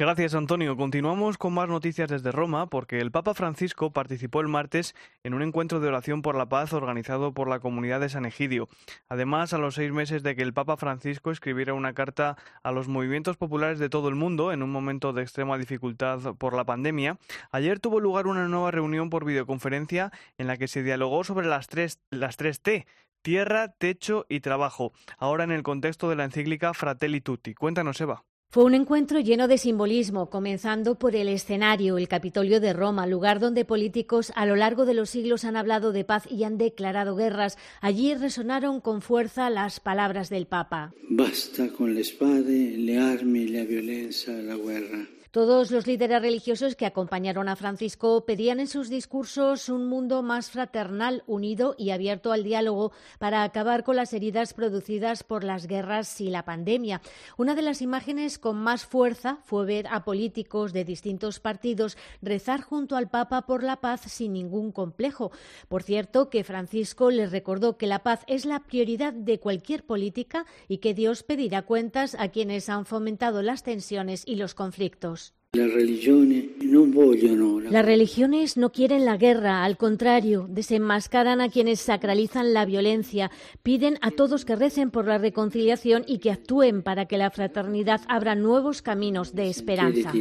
Gracias, 0.00 0.36
Antonio. 0.36 0.76
Continuamos 0.76 1.38
con 1.38 1.54
más 1.54 1.68
noticias 1.68 2.08
desde 2.08 2.30
Roma 2.30 2.68
porque 2.68 3.00
el 3.00 3.10
Papa 3.10 3.34
Francisco 3.34 3.92
participó 3.92 4.40
el 4.40 4.46
martes 4.46 4.94
en 5.24 5.34
un 5.34 5.42
encuentro 5.42 5.80
de 5.80 5.88
oración 5.88 6.22
por 6.22 6.36
la 6.36 6.48
paz 6.48 6.72
organizado 6.72 7.34
por 7.34 7.48
la 7.48 7.58
comunidad 7.58 7.98
de 7.98 8.08
San 8.08 8.24
Egidio. 8.24 8.68
Además, 9.08 9.52
a 9.54 9.58
los 9.58 9.74
seis 9.74 9.90
meses 9.90 10.22
de 10.22 10.36
que 10.36 10.42
el 10.42 10.54
Papa 10.54 10.76
Francisco 10.76 11.32
escribiera 11.32 11.74
una 11.74 11.94
carta 11.94 12.36
a 12.62 12.70
los 12.70 12.86
movimientos 12.86 13.36
populares 13.36 13.80
de 13.80 13.88
todo 13.88 14.08
el 14.08 14.14
mundo 14.14 14.52
en 14.52 14.62
un 14.62 14.70
momento 14.70 15.12
de 15.12 15.22
extrema 15.22 15.58
dificultad 15.58 16.36
por 16.36 16.54
la 16.54 16.64
pandemia, 16.64 17.18
ayer 17.50 17.80
tuvo 17.80 17.98
lugar 17.98 18.28
una 18.28 18.46
nueva 18.46 18.70
reunión 18.70 19.10
por 19.10 19.24
videoconferencia 19.24 20.12
en 20.36 20.46
la 20.46 20.58
que 20.58 20.68
se 20.68 20.84
dialogó 20.84 21.24
sobre 21.24 21.48
las 21.48 21.66
tres, 21.66 21.98
las 22.10 22.36
tres 22.36 22.60
T 22.60 22.86
tierra, 23.20 23.72
techo 23.72 24.26
y 24.28 24.38
trabajo, 24.38 24.92
ahora 25.18 25.42
en 25.42 25.50
el 25.50 25.64
contexto 25.64 26.08
de 26.08 26.14
la 26.14 26.22
encíclica 26.22 26.72
Fratelli 26.72 27.20
Tutti. 27.20 27.52
Cuéntanos, 27.52 28.00
Eva. 28.00 28.22
Fue 28.50 28.64
un 28.64 28.72
encuentro 28.72 29.20
lleno 29.20 29.46
de 29.46 29.58
simbolismo, 29.58 30.30
comenzando 30.30 30.94
por 30.94 31.14
el 31.14 31.28
escenario, 31.28 31.98
el 31.98 32.08
Capitolio 32.08 32.60
de 32.60 32.72
Roma, 32.72 33.06
lugar 33.06 33.40
donde 33.40 33.66
políticos 33.66 34.32
a 34.36 34.46
lo 34.46 34.56
largo 34.56 34.86
de 34.86 34.94
los 34.94 35.10
siglos 35.10 35.44
han 35.44 35.54
hablado 35.54 35.92
de 35.92 36.04
paz 36.04 36.24
y 36.30 36.44
han 36.44 36.56
declarado 36.56 37.14
guerras. 37.14 37.58
Allí 37.82 38.14
resonaron 38.14 38.80
con 38.80 39.02
fuerza 39.02 39.50
las 39.50 39.80
palabras 39.80 40.30
del 40.30 40.46
Papa. 40.46 40.94
Basta 41.10 41.68
con 41.68 41.94
le 41.94 42.02
spade, 42.02 42.74
le 42.78 42.98
armi, 42.98 43.48
la 43.48 43.64
violencia, 43.64 44.32
la 44.32 44.56
guerra. 44.56 45.06
Todos 45.30 45.70
los 45.70 45.86
líderes 45.86 46.22
religiosos 46.22 46.74
que 46.74 46.86
acompañaron 46.86 47.50
a 47.50 47.56
Francisco 47.56 48.24
pedían 48.24 48.60
en 48.60 48.66
sus 48.66 48.88
discursos 48.88 49.68
un 49.68 49.86
mundo 49.86 50.22
más 50.22 50.50
fraternal, 50.50 51.22
unido 51.26 51.74
y 51.76 51.90
abierto 51.90 52.32
al 52.32 52.44
diálogo 52.44 52.92
para 53.18 53.42
acabar 53.42 53.84
con 53.84 53.96
las 53.96 54.14
heridas 54.14 54.54
producidas 54.54 55.24
por 55.24 55.44
las 55.44 55.66
guerras 55.66 56.18
y 56.22 56.30
la 56.30 56.46
pandemia. 56.46 57.02
Una 57.36 57.54
de 57.54 57.60
las 57.60 57.82
imágenes 57.82 58.38
con 58.38 58.56
más 58.56 58.86
fuerza 58.86 59.36
fue 59.44 59.66
ver 59.66 59.86
a 59.88 60.02
políticos 60.02 60.72
de 60.72 60.86
distintos 60.86 61.40
partidos 61.40 61.98
rezar 62.22 62.62
junto 62.62 62.96
al 62.96 63.10
Papa 63.10 63.42
por 63.42 63.62
la 63.62 63.82
paz 63.82 64.00
sin 64.06 64.32
ningún 64.32 64.72
complejo. 64.72 65.30
Por 65.68 65.82
cierto, 65.82 66.30
que 66.30 66.42
Francisco 66.42 67.10
les 67.10 67.30
recordó 67.30 67.76
que 67.76 67.86
la 67.86 68.02
paz 68.02 68.24
es 68.28 68.46
la 68.46 68.60
prioridad 68.60 69.12
de 69.12 69.38
cualquier 69.38 69.84
política 69.84 70.46
y 70.68 70.78
que 70.78 70.94
Dios 70.94 71.22
pedirá 71.22 71.66
cuentas 71.66 72.16
a 72.18 72.28
quienes 72.28 72.70
han 72.70 72.86
fomentado 72.86 73.42
las 73.42 73.62
tensiones 73.62 74.22
y 74.24 74.36
los 74.36 74.54
conflictos. 74.54 75.17
Las 75.52 75.72
religiones 77.86 78.56
no 78.58 78.70
quieren 78.70 79.06
la 79.06 79.16
guerra, 79.16 79.64
al 79.64 79.78
contrario, 79.78 80.46
desenmascaran 80.46 81.40
a 81.40 81.48
quienes 81.48 81.80
sacralizan 81.80 82.52
la 82.52 82.66
violencia, 82.66 83.30
piden 83.62 83.96
a 84.02 84.10
todos 84.10 84.44
que 84.44 84.56
recen 84.56 84.90
por 84.90 85.06
la 85.06 85.16
reconciliación 85.16 86.04
y 86.06 86.18
que 86.18 86.32
actúen 86.32 86.82
para 86.82 87.06
que 87.06 87.16
la 87.16 87.30
fraternidad 87.30 88.02
abra 88.08 88.34
nuevos 88.34 88.82
caminos 88.82 89.34
de 89.34 89.48
esperanza. 89.48 90.12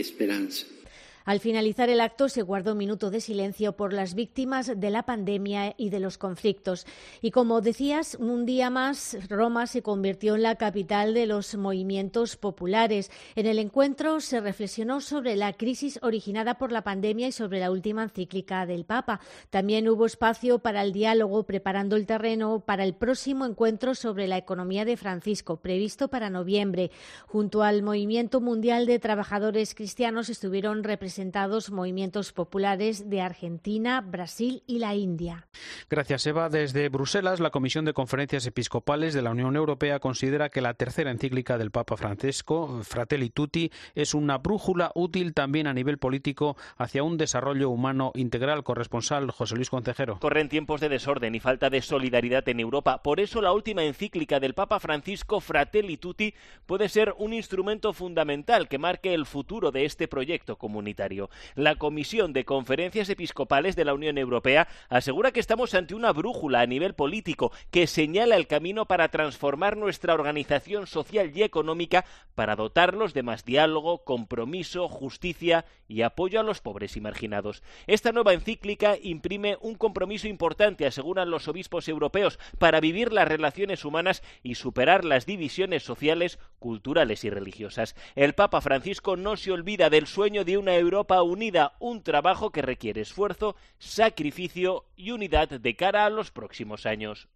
Al 1.27 1.41
finalizar 1.41 1.89
el 1.89 1.99
acto 1.99 2.29
se 2.29 2.41
guardó 2.41 2.71
un 2.71 2.77
minuto 2.77 3.11
de 3.11 3.19
silencio 3.19 3.73
por 3.73 3.91
las 3.91 4.13
víctimas 4.13 4.71
de 4.73 4.89
la 4.89 5.03
pandemia 5.03 5.75
y 5.75 5.89
de 5.89 5.99
los 5.99 6.17
conflictos. 6.17 6.85
Y 7.21 7.31
como 7.31 7.59
decías, 7.59 8.15
un 8.17 8.45
día 8.45 8.69
más 8.69 9.17
Roma 9.27 9.67
se 9.67 9.81
convirtió 9.81 10.35
en 10.35 10.43
la 10.43 10.55
capital 10.55 11.13
de 11.13 11.25
los 11.25 11.53
movimientos 11.55 12.37
populares. 12.37 13.11
En 13.35 13.45
el 13.45 13.59
encuentro 13.59 14.21
se 14.21 14.39
reflexionó 14.39 15.01
sobre 15.01 15.35
la 15.35 15.51
crisis 15.51 15.99
originada 16.01 16.57
por 16.57 16.71
la 16.71 16.85
pandemia 16.85 17.27
y 17.27 17.33
sobre 17.33 17.59
la 17.59 17.71
última 17.71 18.03
encíclica 18.03 18.65
del 18.65 18.85
Papa. 18.85 19.19
También 19.49 19.89
hubo 19.89 20.05
espacio 20.05 20.59
para 20.59 20.81
el 20.81 20.93
diálogo, 20.93 21.43
preparando 21.43 21.97
el 21.97 22.05
terreno 22.05 22.61
para 22.61 22.85
el 22.85 22.95
próximo 22.95 23.45
encuentro 23.45 23.95
sobre 23.95 24.27
la 24.27 24.37
economía 24.37 24.85
de 24.85 24.95
Francisco, 24.95 25.57
previsto 25.57 26.07
para 26.07 26.29
noviembre. 26.29 26.89
Junto 27.25 27.63
al 27.63 27.83
Movimiento 27.83 28.39
Mundial 28.39 28.85
de 28.85 28.99
Trabajadores 28.99 29.75
Cristianos 29.75 30.29
estuvieron 30.29 30.85
representados 30.85 31.16
presentados 31.17 31.71
movimientos 31.71 32.31
populares 32.31 33.09
de 33.09 33.21
Argentina, 33.21 34.01
Brasil 34.01 34.61
y 34.67 34.77
la 34.77 34.93
India. 34.93 35.47
Gracias, 35.89 36.27
Eva. 36.27 36.47
Desde 36.47 36.89
Bruselas, 36.89 37.39
la 37.39 37.49
Comisión 37.49 37.85
de 37.85 37.93
Conferencias 37.93 38.45
Episcopales 38.45 39.15
de 39.15 39.23
la 39.23 39.31
Unión 39.31 39.55
Europea 39.55 39.99
considera 39.99 40.49
que 40.49 40.61
la 40.61 40.75
tercera 40.75 41.09
encíclica 41.09 41.57
del 41.57 41.71
Papa 41.71 41.97
Francesco, 41.97 42.83
Fratelli 42.83 43.31
Tutti, 43.31 43.71
es 43.95 44.13
una 44.13 44.37
brújula 44.37 44.91
útil 44.93 45.33
también 45.33 45.65
a 45.65 45.73
nivel 45.73 45.97
político 45.97 46.55
hacia 46.77 47.01
un 47.01 47.17
desarrollo 47.17 47.71
humano 47.71 48.11
integral. 48.13 48.63
Corresponsal 48.63 49.31
José 49.31 49.55
Luis 49.55 49.71
Concejero. 49.71 50.19
Corren 50.19 50.49
tiempos 50.49 50.81
de 50.81 50.89
desorden 50.89 51.33
y 51.33 51.39
falta 51.39 51.71
de 51.71 51.81
solidaridad 51.81 52.47
en 52.47 52.59
Europa. 52.59 53.01
Por 53.01 53.19
eso 53.19 53.41
la 53.41 53.53
última 53.53 53.83
encíclica 53.83 54.39
del 54.39 54.53
Papa 54.53 54.79
Francisco, 54.79 55.39
Fratelli 55.39 55.97
Tutti, 55.97 56.35
puede 56.67 56.89
ser 56.89 57.15
un 57.17 57.33
instrumento 57.33 57.91
fundamental 57.91 58.67
que 58.67 58.77
marque 58.77 59.15
el 59.15 59.25
futuro 59.25 59.71
de 59.71 59.85
este 59.85 60.07
proyecto 60.07 60.57
comunitario. 60.57 61.06
La 61.55 61.75
Comisión 61.75 62.33
de 62.33 62.43
Conferencias 62.43 63.09
Episcopales 63.09 63.75
de 63.75 63.85
la 63.85 63.93
Unión 63.93 64.17
Europea 64.17 64.67
asegura 64.89 65.31
que 65.31 65.39
estamos 65.39 65.73
ante 65.73 65.95
una 65.95 66.11
brújula 66.11 66.61
a 66.61 66.65
nivel 66.65 66.95
político 66.95 67.51
que 67.71 67.87
señala 67.87 68.35
el 68.35 68.47
camino 68.47 68.85
para 68.85 69.09
transformar 69.09 69.77
nuestra 69.77 70.13
organización 70.13 70.85
social 70.87 71.31
y 71.33 71.43
económica 71.43 72.05
para 72.35 72.55
dotarlos 72.55 73.13
de 73.13 73.23
más 73.23 73.45
diálogo, 73.45 74.03
compromiso, 74.03 74.87
justicia 74.89 75.65
y 75.87 76.01
apoyo 76.01 76.39
a 76.39 76.43
los 76.43 76.59
pobres 76.59 76.97
y 76.97 77.01
marginados. 77.01 77.63
Esta 77.87 78.11
nueva 78.11 78.33
encíclica 78.33 78.97
imprime 79.01 79.57
un 79.61 79.75
compromiso 79.75 80.27
importante, 80.27 80.85
aseguran 80.85 81.29
los 81.29 81.47
obispos 81.47 81.87
europeos, 81.87 82.39
para 82.57 82.79
vivir 82.79 83.13
las 83.13 83.27
relaciones 83.27 83.85
humanas 83.85 84.23
y 84.43 84.55
superar 84.55 85.05
las 85.05 85.25
divisiones 85.25 85.83
sociales, 85.83 86.39
culturales 86.59 87.23
y 87.23 87.29
religiosas. 87.29 87.95
El 88.15 88.33
Papa 88.33 88.61
Francisco 88.61 89.15
no 89.15 89.37
se 89.37 89.51
olvida 89.51 89.89
del 89.89 90.07
sueño 90.07 90.43
de 90.43 90.57
una 90.57 90.75
Europa 90.75 90.96
Europa 90.97 91.21
unida, 91.21 91.73
un 91.77 92.01
trabajo 92.01 92.49
que 92.49 92.63
requiere 92.63 93.01
esfuerzo, 93.01 93.55
sacrificio 93.77 94.85
y 94.95 95.11
unidad 95.11 95.47
de 95.47 95.75
cara 95.75 96.05
a 96.05 96.09
los 96.09 96.31
próximos 96.31 96.87
años. 96.87 97.27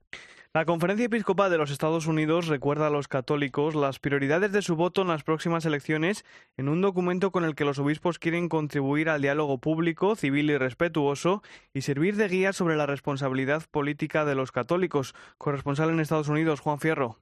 La 0.51 0.65
Conferencia 0.65 1.06
Episcopal 1.06 1.51
de 1.51 1.60
los 1.60 1.70
Estados 1.70 2.08
Unidos 2.08 2.48
recuerda 2.48 2.88
a 2.88 2.89
los 2.89 3.08
católicos 3.08 3.75
las 3.75 4.00
prioridades 4.00 4.51
de 4.51 4.63
su 4.63 4.75
voto 4.75 5.03
en 5.03 5.10
las 5.10 5.22
próximas 5.22 5.63
elecciones 5.65 6.25
en 6.58 6.70
un 6.70 6.82
documento 6.82 7.32
con 7.32 7.46
el 7.46 7.53
que 7.53 7.63
los 7.63 7.77
obispos 7.77 8.18
quieren 8.18 8.50
contribuir 8.50 9.10
al 9.10 9.22
diálogo 9.22 9.60
público, 9.60 10.15
civil 10.15 10.50
y 10.50 10.58
respetuoso 10.58 11.44
y 11.72 11.82
servir 11.82 12.15
de 12.15 12.30
guía 12.30 12.53
sobre 12.53 12.77
la 12.77 12.88
responsabilidad 12.88 13.62
política 13.70 14.25
de 14.25 14.34
los 14.34 14.51
católicos. 14.51 15.13
Corresponsal 15.38 15.91
en 15.91 16.00
Estados 16.00 16.30
Unidos, 16.30 16.62
Juan 16.62 16.80
Fierro. 16.80 17.20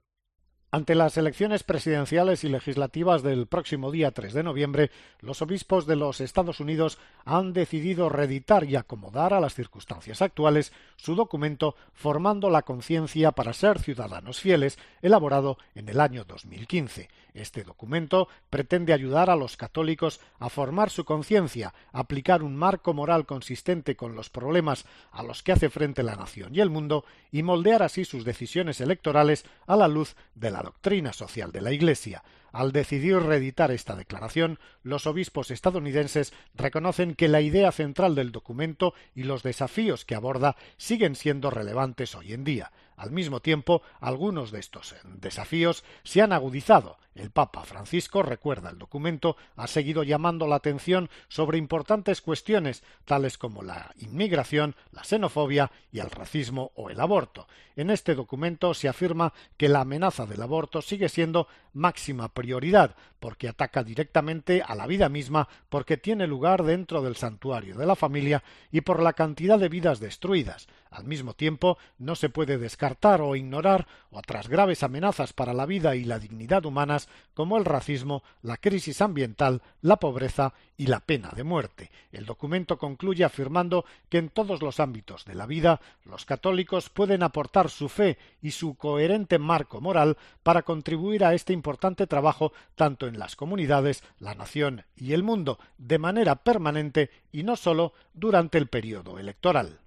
Ante 0.72 0.94
las 0.94 1.16
elecciones 1.16 1.64
presidenciales 1.64 2.44
y 2.44 2.48
legislativas 2.48 3.24
del 3.24 3.48
próximo 3.48 3.90
día 3.90 4.12
3 4.12 4.32
de 4.32 4.44
noviembre, 4.44 4.92
los 5.18 5.42
obispos 5.42 5.84
de 5.84 5.96
los 5.96 6.20
Estados 6.20 6.60
Unidos 6.60 6.96
han 7.24 7.52
decidido 7.52 8.08
reeditar 8.08 8.62
y 8.62 8.76
acomodar 8.76 9.34
a 9.34 9.40
las 9.40 9.54
circunstancias 9.54 10.22
actuales 10.22 10.72
su 10.94 11.16
documento 11.16 11.74
Formando 11.92 12.50
la 12.50 12.62
conciencia 12.62 13.32
para 13.32 13.52
ser 13.52 13.80
ciudadanos 13.80 14.38
fieles, 14.38 14.78
elaborado 15.02 15.58
en 15.74 15.88
el 15.88 15.98
año 15.98 16.22
2015. 16.24 17.08
Este 17.34 17.64
documento 17.64 18.28
pretende 18.48 18.92
ayudar 18.92 19.30
a 19.30 19.36
los 19.36 19.56
católicos 19.56 20.20
a 20.38 20.48
formar 20.48 20.90
su 20.90 21.04
conciencia, 21.04 21.74
aplicar 21.92 22.42
un 22.42 22.56
marco 22.56 22.94
moral 22.94 23.26
consistente 23.26 23.96
con 23.96 24.14
los 24.14 24.30
problemas 24.30 24.84
a 25.12 25.22
los 25.22 25.42
que 25.42 25.52
hace 25.52 25.70
frente 25.70 26.02
la 26.02 26.16
nación 26.16 26.54
y 26.54 26.60
el 26.60 26.70
mundo 26.70 27.04
y 27.30 27.42
moldear 27.42 27.82
así 27.82 28.04
sus 28.04 28.24
decisiones 28.24 28.80
electorales 28.80 29.44
a 29.66 29.76
la 29.76 29.88
luz 29.88 30.16
de 30.34 30.50
la 30.50 30.62
doctrina 30.62 31.12
social 31.12 31.52
de 31.52 31.60
la 31.60 31.72
Iglesia. 31.72 32.22
Al 32.52 32.72
decidir 32.72 33.16
reeditar 33.16 33.70
esta 33.70 33.94
declaración, 33.94 34.58
los 34.82 35.06
obispos 35.06 35.50
estadounidenses 35.50 36.32
reconocen 36.54 37.14
que 37.14 37.28
la 37.28 37.40
idea 37.40 37.72
central 37.72 38.14
del 38.14 38.32
documento 38.32 38.94
y 39.14 39.22
los 39.22 39.42
desafíos 39.42 40.04
que 40.04 40.14
aborda 40.14 40.56
siguen 40.76 41.14
siendo 41.14 41.50
relevantes 41.50 42.14
hoy 42.14 42.32
en 42.32 42.44
día. 42.44 42.72
Al 43.00 43.12
mismo 43.12 43.40
tiempo, 43.40 43.80
algunos 43.98 44.50
de 44.50 44.60
estos 44.60 44.94
desafíos 45.04 45.84
se 46.02 46.20
han 46.20 46.34
agudizado. 46.34 46.98
El 47.14 47.30
Papa 47.30 47.64
Francisco, 47.64 48.22
recuerda 48.22 48.68
el 48.68 48.78
documento, 48.78 49.38
ha 49.56 49.66
seguido 49.68 50.02
llamando 50.02 50.46
la 50.46 50.56
atención 50.56 51.08
sobre 51.28 51.56
importantes 51.56 52.20
cuestiones 52.20 52.84
tales 53.06 53.38
como 53.38 53.62
la 53.62 53.94
inmigración, 53.98 54.76
la 54.92 55.02
xenofobia 55.02 55.72
y 55.90 56.00
el 56.00 56.10
racismo 56.10 56.72
o 56.76 56.90
el 56.90 57.00
aborto. 57.00 57.48
En 57.74 57.88
este 57.88 58.14
documento 58.14 58.74
se 58.74 58.88
afirma 58.88 59.32
que 59.56 59.70
la 59.70 59.80
amenaza 59.80 60.26
del 60.26 60.42
aborto 60.42 60.82
sigue 60.82 61.08
siendo 61.08 61.48
máxima 61.72 62.28
prioridad, 62.40 62.96
porque 63.18 63.48
ataca 63.48 63.84
directamente 63.84 64.62
a 64.66 64.74
la 64.74 64.86
vida 64.86 65.10
misma, 65.10 65.46
porque 65.68 65.98
tiene 65.98 66.26
lugar 66.26 66.62
dentro 66.62 67.02
del 67.02 67.16
santuario 67.16 67.76
de 67.76 67.84
la 67.84 67.94
familia 67.94 68.42
y 68.72 68.80
por 68.80 69.02
la 69.02 69.12
cantidad 69.12 69.58
de 69.58 69.68
vidas 69.68 70.00
destruidas. 70.00 70.66
Al 70.90 71.04
mismo 71.04 71.34
tiempo, 71.34 71.76
no 71.98 72.16
se 72.16 72.30
puede 72.30 72.56
descartar 72.56 73.20
o 73.20 73.36
ignorar 73.36 73.86
otras 74.10 74.48
graves 74.48 74.82
amenazas 74.82 75.34
para 75.34 75.52
la 75.52 75.66
vida 75.66 75.96
y 75.96 76.04
la 76.04 76.18
dignidad 76.18 76.64
humanas 76.64 77.08
como 77.34 77.58
el 77.58 77.66
racismo, 77.66 78.22
la 78.40 78.56
crisis 78.56 79.02
ambiental, 79.02 79.60
la 79.82 79.98
pobreza 79.98 80.54
y 80.78 80.86
la 80.86 81.00
pena 81.00 81.30
de 81.36 81.44
muerte. 81.44 81.90
El 82.10 82.24
documento 82.24 82.78
concluye 82.78 83.22
afirmando 83.22 83.84
que 84.08 84.16
en 84.16 84.30
todos 84.30 84.62
los 84.62 84.80
ámbitos 84.80 85.26
de 85.26 85.34
la 85.34 85.44
vida 85.44 85.80
los 86.04 86.24
católicos 86.24 86.88
pueden 86.88 87.22
aportar 87.22 87.68
su 87.68 87.90
fe 87.90 88.16
y 88.40 88.52
su 88.52 88.74
coherente 88.76 89.38
marco 89.38 89.82
moral 89.82 90.16
para 90.42 90.62
contribuir 90.62 91.22
a 91.22 91.34
este 91.34 91.52
importante 91.52 92.06
trabajo 92.06 92.29
tanto 92.74 93.06
en 93.06 93.18
las 93.18 93.36
comunidades, 93.36 94.02
la 94.18 94.34
nación 94.34 94.84
y 94.96 95.12
el 95.12 95.22
mundo 95.22 95.58
de 95.78 95.98
manera 95.98 96.36
permanente 96.36 97.10
y 97.32 97.42
no 97.42 97.56
solo 97.56 97.92
durante 98.14 98.58
el 98.58 98.68
periodo 98.68 99.18
electoral. 99.18 99.80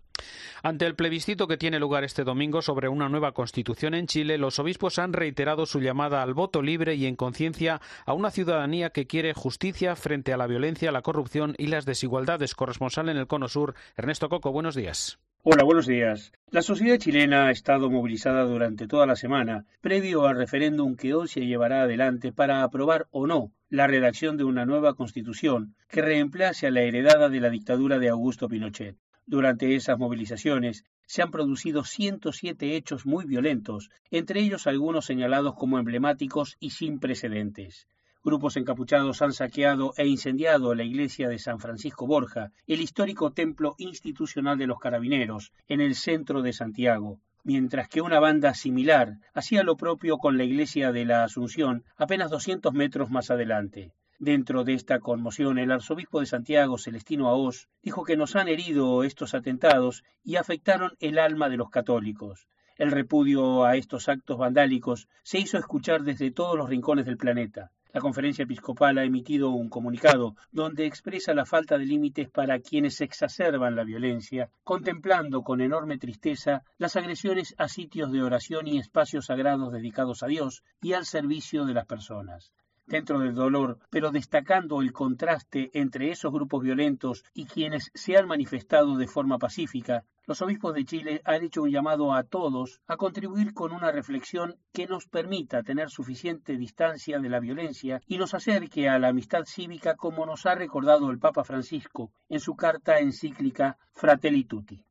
Ante 0.62 0.86
el 0.86 0.96
plebiscito 0.96 1.48
que 1.48 1.58
tiene 1.58 1.80
lugar 1.80 2.04
este 2.04 2.24
domingo 2.24 2.62
sobre 2.62 2.90
una 2.90 3.10
nueva 3.10 3.34
constitución 3.34 3.94
en 3.94 4.08
Chile, 4.08 4.38
los 4.38 4.60
obispos 4.60 5.00
han 5.00 5.14
reiterado 5.14 5.66
su 5.66 5.80
llamada 5.80 6.22
al 6.22 6.34
voto 6.34 6.62
libre 6.62 6.96
y 6.96 7.06
en 7.06 7.16
conciencia 7.16 7.82
a 8.06 8.14
una 8.14 8.32
ciudadanía 8.32 8.92
que 8.92 9.08
quiere 9.08 9.34
justicia 9.34 9.96
frente 9.96 10.34
a 10.34 10.38
la 10.38 10.48
violencia, 10.48 10.92
la 10.92 11.02
corrupción 11.02 11.56
y 11.58 11.68
las 11.68 11.86
desigualdades. 11.86 12.56
Corresponsal 12.56 13.10
en 13.10 13.18
el 13.18 13.28
Cono 13.28 13.48
Sur, 13.48 13.76
Ernesto 13.96 14.30
Coco, 14.30 14.52
buenos 14.52 14.76
días. 14.76 15.20
Hola, 15.46 15.66
buenos 15.66 15.88
días. 15.88 16.32
La 16.52 16.62
sociedad 16.62 16.98
chilena 16.98 17.48
ha 17.48 17.52
estado 17.52 17.90
movilizada 17.90 18.46
durante 18.46 18.88
toda 18.88 19.06
la 19.06 19.18
semana, 19.18 19.66
previo 19.82 20.26
al 20.26 20.38
referéndum 20.38 20.96
que 20.96 21.14
hoy 21.14 21.28
se 21.28 21.46
llevará 21.46 21.82
adelante 21.82 22.32
para 22.32 22.64
aprobar 22.64 23.08
o 23.12 23.28
no 23.28 23.52
la 23.70 23.88
redacción 23.88 24.38
de 24.38 24.46
una 24.46 24.66
nueva 24.66 24.94
constitución 24.94 25.76
que 25.90 26.02
reemplace 26.02 26.68
a 26.68 26.72
la 26.72 26.84
heredada 26.84 27.28
de 27.28 27.42
la 27.42 27.50
dictadura 27.50 28.00
de 28.00 28.08
Augusto 28.08 28.48
Pinochet. 28.48 28.96
Durante 29.26 29.76
esas 29.76 29.98
movilizaciones 29.98 30.84
se 31.06 31.22
han 31.22 31.32
producido 31.32 31.84
107 31.84 32.76
hechos 32.76 33.06
muy 33.06 33.26
violentos, 33.26 33.90
entre 34.12 34.42
ellos 34.42 34.68
algunos 34.68 35.06
señalados 35.06 35.56
como 35.56 35.80
emblemáticos 35.80 36.58
y 36.60 36.72
sin 36.72 37.00
precedentes. 37.00 37.88
Grupos 38.24 38.56
encapuchados 38.58 39.22
han 39.22 39.34
saqueado 39.34 39.94
e 39.98 40.08
incendiado 40.08 40.76
la 40.76 40.84
iglesia 40.84 41.28
de 41.28 41.40
San 41.40 41.60
Francisco 41.60 42.08
Borja, 42.08 42.52
el 42.68 42.82
histórico 42.82 43.32
templo 43.32 43.76
institucional 43.78 44.58
de 44.58 44.68
los 44.68 44.80
carabineros, 44.80 45.52
en 45.68 45.82
el 45.82 45.96
centro 45.96 46.42
de 46.42 46.54
Santiago, 46.54 47.20
mientras 47.44 47.90
que 47.90 48.02
una 48.02 48.20
banda 48.20 48.54
similar 48.54 49.18
hacía 49.34 49.64
lo 49.64 49.76
propio 49.76 50.18
con 50.18 50.38
la 50.38 50.46
iglesia 50.46 50.92
de 50.92 51.06
la 51.06 51.24
Asunción 51.24 51.84
apenas 51.98 52.30
200 52.30 52.74
metros 52.74 53.10
más 53.10 53.30
adelante. 53.30 53.92
Dentro 54.26 54.64
de 54.64 54.74
esta 54.74 55.02
conmoción, 55.02 55.58
el 55.58 55.70
arzobispo 55.70 56.22
de 56.22 56.28
Santiago, 56.28 56.78
Celestino 56.78 57.28
Aos, 57.28 57.68
dijo 57.82 58.06
que 58.06 58.16
nos 58.16 58.38
han 58.38 58.48
herido 58.48 59.04
estos 59.04 59.34
atentados 59.34 60.06
y 60.24 60.38
afectaron 60.38 60.94
el 61.02 61.20
alma 61.20 61.50
de 61.50 61.58
los 61.58 61.70
católicos. 61.70 62.48
El 62.78 62.92
repudio 62.92 63.66
a 63.66 63.76
estos 63.76 64.08
actos 64.08 64.38
vandálicos 64.38 65.10
se 65.24 65.40
hizo 65.40 65.58
escuchar 65.58 66.04
desde 66.04 66.32
todos 66.32 66.58
los 66.58 66.70
rincones 66.70 67.06
del 67.06 67.18
planeta. 67.18 67.72
La 67.92 68.00
conferencia 68.00 68.44
episcopal 68.44 68.98
ha 68.98 69.04
emitido 69.04 69.50
un 69.50 69.68
comunicado 69.68 70.38
donde 70.54 70.86
expresa 70.86 71.34
la 71.34 71.46
falta 71.46 71.78
de 71.78 71.86
límites 71.86 72.30
para 72.30 72.60
quienes 72.60 73.02
exacerban 73.02 73.76
la 73.76 73.84
violencia, 73.84 74.50
contemplando 74.64 75.42
con 75.42 75.60
enorme 75.60 75.98
tristeza 75.98 76.64
las 76.78 76.96
agresiones 76.96 77.56
a 77.58 77.68
sitios 77.68 78.10
de 78.14 78.24
oración 78.24 78.68
y 78.68 78.78
espacios 78.78 79.26
sagrados 79.26 79.74
dedicados 79.74 80.24
a 80.24 80.28
Dios 80.28 80.64
y 80.82 80.94
al 80.94 81.06
servicio 81.06 81.66
de 81.66 81.74
las 81.74 81.86
personas 81.86 82.54
dentro 82.86 83.20
del 83.20 83.34
dolor, 83.34 83.80
pero 83.90 84.12
destacando 84.12 84.82
el 84.82 84.92
contraste 84.92 85.72
entre 85.74 86.12
esos 86.12 86.32
grupos 86.32 86.64
violentos 86.64 87.24
y 87.34 87.46
quienes 87.46 87.92
se 87.94 88.18
han 88.18 88.28
manifestado 88.28 88.98
de 88.98 89.08
forma 89.08 89.38
pacífica, 89.38 90.06
los 90.26 90.42
obispos 90.42 90.74
de 90.74 90.86
Chile 90.86 91.22
han 91.26 91.44
hecho 91.44 91.64
un 91.64 91.72
llamado 91.72 92.14
a 92.14 92.24
todos 92.24 92.80
a 92.88 92.96
contribuir 92.96 93.54
con 93.54 93.74
una 93.74 93.92
reflexión 93.92 94.56
que 94.72 94.88
nos 94.88 95.08
permita 95.08 95.64
tener 95.64 95.90
suficiente 95.90 96.58
distancia 96.58 97.20
de 97.20 97.30
la 97.30 97.40
violencia 97.40 98.02
y 98.08 98.18
nos 98.18 98.34
acerque 98.34 98.88
a 98.88 99.00
la 99.00 99.10
amistad 99.10 99.44
cívica 99.46 99.96
como 99.96 100.26
nos 100.26 100.46
ha 100.46 100.56
recordado 100.56 101.12
el 101.12 101.20
Papa 101.20 101.44
Francisco 101.44 102.12
en 102.30 102.40
su 102.40 102.56
carta 102.56 103.00
encíclica 103.00 103.78
Fratelli 103.92 104.46
Tutti. 104.46 104.82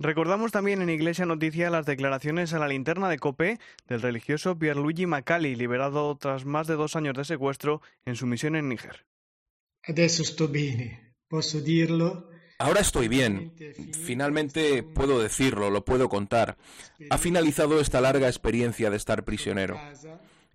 Recordamos 0.00 0.50
también 0.50 0.80
en 0.80 0.88
Iglesia 0.88 1.26
Noticia 1.26 1.68
las 1.68 1.84
declaraciones 1.84 2.54
a 2.54 2.58
la 2.58 2.68
linterna 2.68 3.10
de 3.10 3.18
COPE 3.18 3.58
del 3.86 4.00
religioso 4.00 4.58
Pierluigi 4.58 5.04
Macali, 5.04 5.54
liberado 5.54 6.16
tras 6.16 6.46
más 6.46 6.66
de 6.66 6.74
dos 6.74 6.96
años 6.96 7.14
de 7.14 7.26
secuestro 7.26 7.82
en 8.06 8.16
su 8.16 8.26
misión 8.26 8.56
en 8.56 8.70
Níger. 8.70 9.04
Ahora 12.58 12.80
estoy 12.80 13.08
bien. 13.08 13.52
Finalmente 13.92 14.82
puedo 14.82 15.20
decirlo, 15.20 15.68
lo 15.68 15.84
puedo 15.84 16.08
contar. 16.08 16.56
Ha 17.10 17.18
finalizado 17.18 17.78
esta 17.78 18.00
larga 18.00 18.28
experiencia 18.28 18.88
de 18.88 18.96
estar 18.96 19.26
prisionero. 19.26 19.78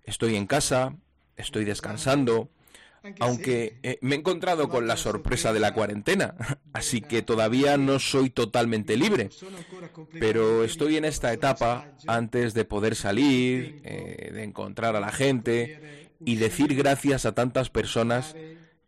Estoy 0.02 0.34
en 0.34 0.48
casa, 0.48 0.96
estoy 1.36 1.64
descansando, 1.64 2.50
aunque 3.20 3.78
eh, 3.82 3.98
me 4.00 4.14
he 4.14 4.18
encontrado 4.18 4.68
con 4.68 4.86
la 4.86 4.96
sorpresa 4.96 5.52
de 5.52 5.60
la 5.60 5.72
cuarentena, 5.72 6.34
así 6.72 7.00
que 7.00 7.22
todavía 7.22 7.76
no 7.76 7.98
soy 7.98 8.30
totalmente 8.30 8.96
libre. 8.96 9.30
Pero 10.18 10.64
estoy 10.64 10.96
en 10.96 11.04
esta 11.04 11.32
etapa 11.32 11.92
antes 12.06 12.54
de 12.54 12.64
poder 12.64 12.94
salir, 12.94 13.80
eh, 13.84 14.30
de 14.32 14.42
encontrar 14.42 14.96
a 14.96 15.00
la 15.00 15.12
gente 15.12 16.08
y 16.24 16.36
decir 16.36 16.74
gracias 16.74 17.26
a 17.26 17.32
tantas 17.32 17.70
personas 17.70 18.34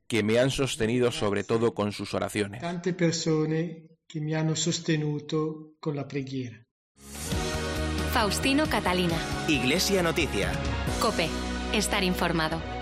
que 0.06 0.22
me 0.22 0.38
han 0.38 0.50
sostenido 0.50 1.12
sobre 1.12 1.44
todo 1.44 1.74
con 1.74 1.92
sus 1.92 2.14
oraciones. 2.14 2.62
Tante 2.62 2.94
personas 2.94 3.66
que 4.06 4.20
me 4.20 4.34
han 4.34 4.56
sostenido 4.56 5.74
con 5.80 5.94
la 5.94 6.08
preghiera. 6.08 6.64
Faustino 8.12 8.66
Catalina. 8.68 9.16
Iglesia 9.48 10.02
Noticia. 10.02 10.50
Cope. 11.00 11.28
Estar 11.72 12.02
informado. 12.02 12.77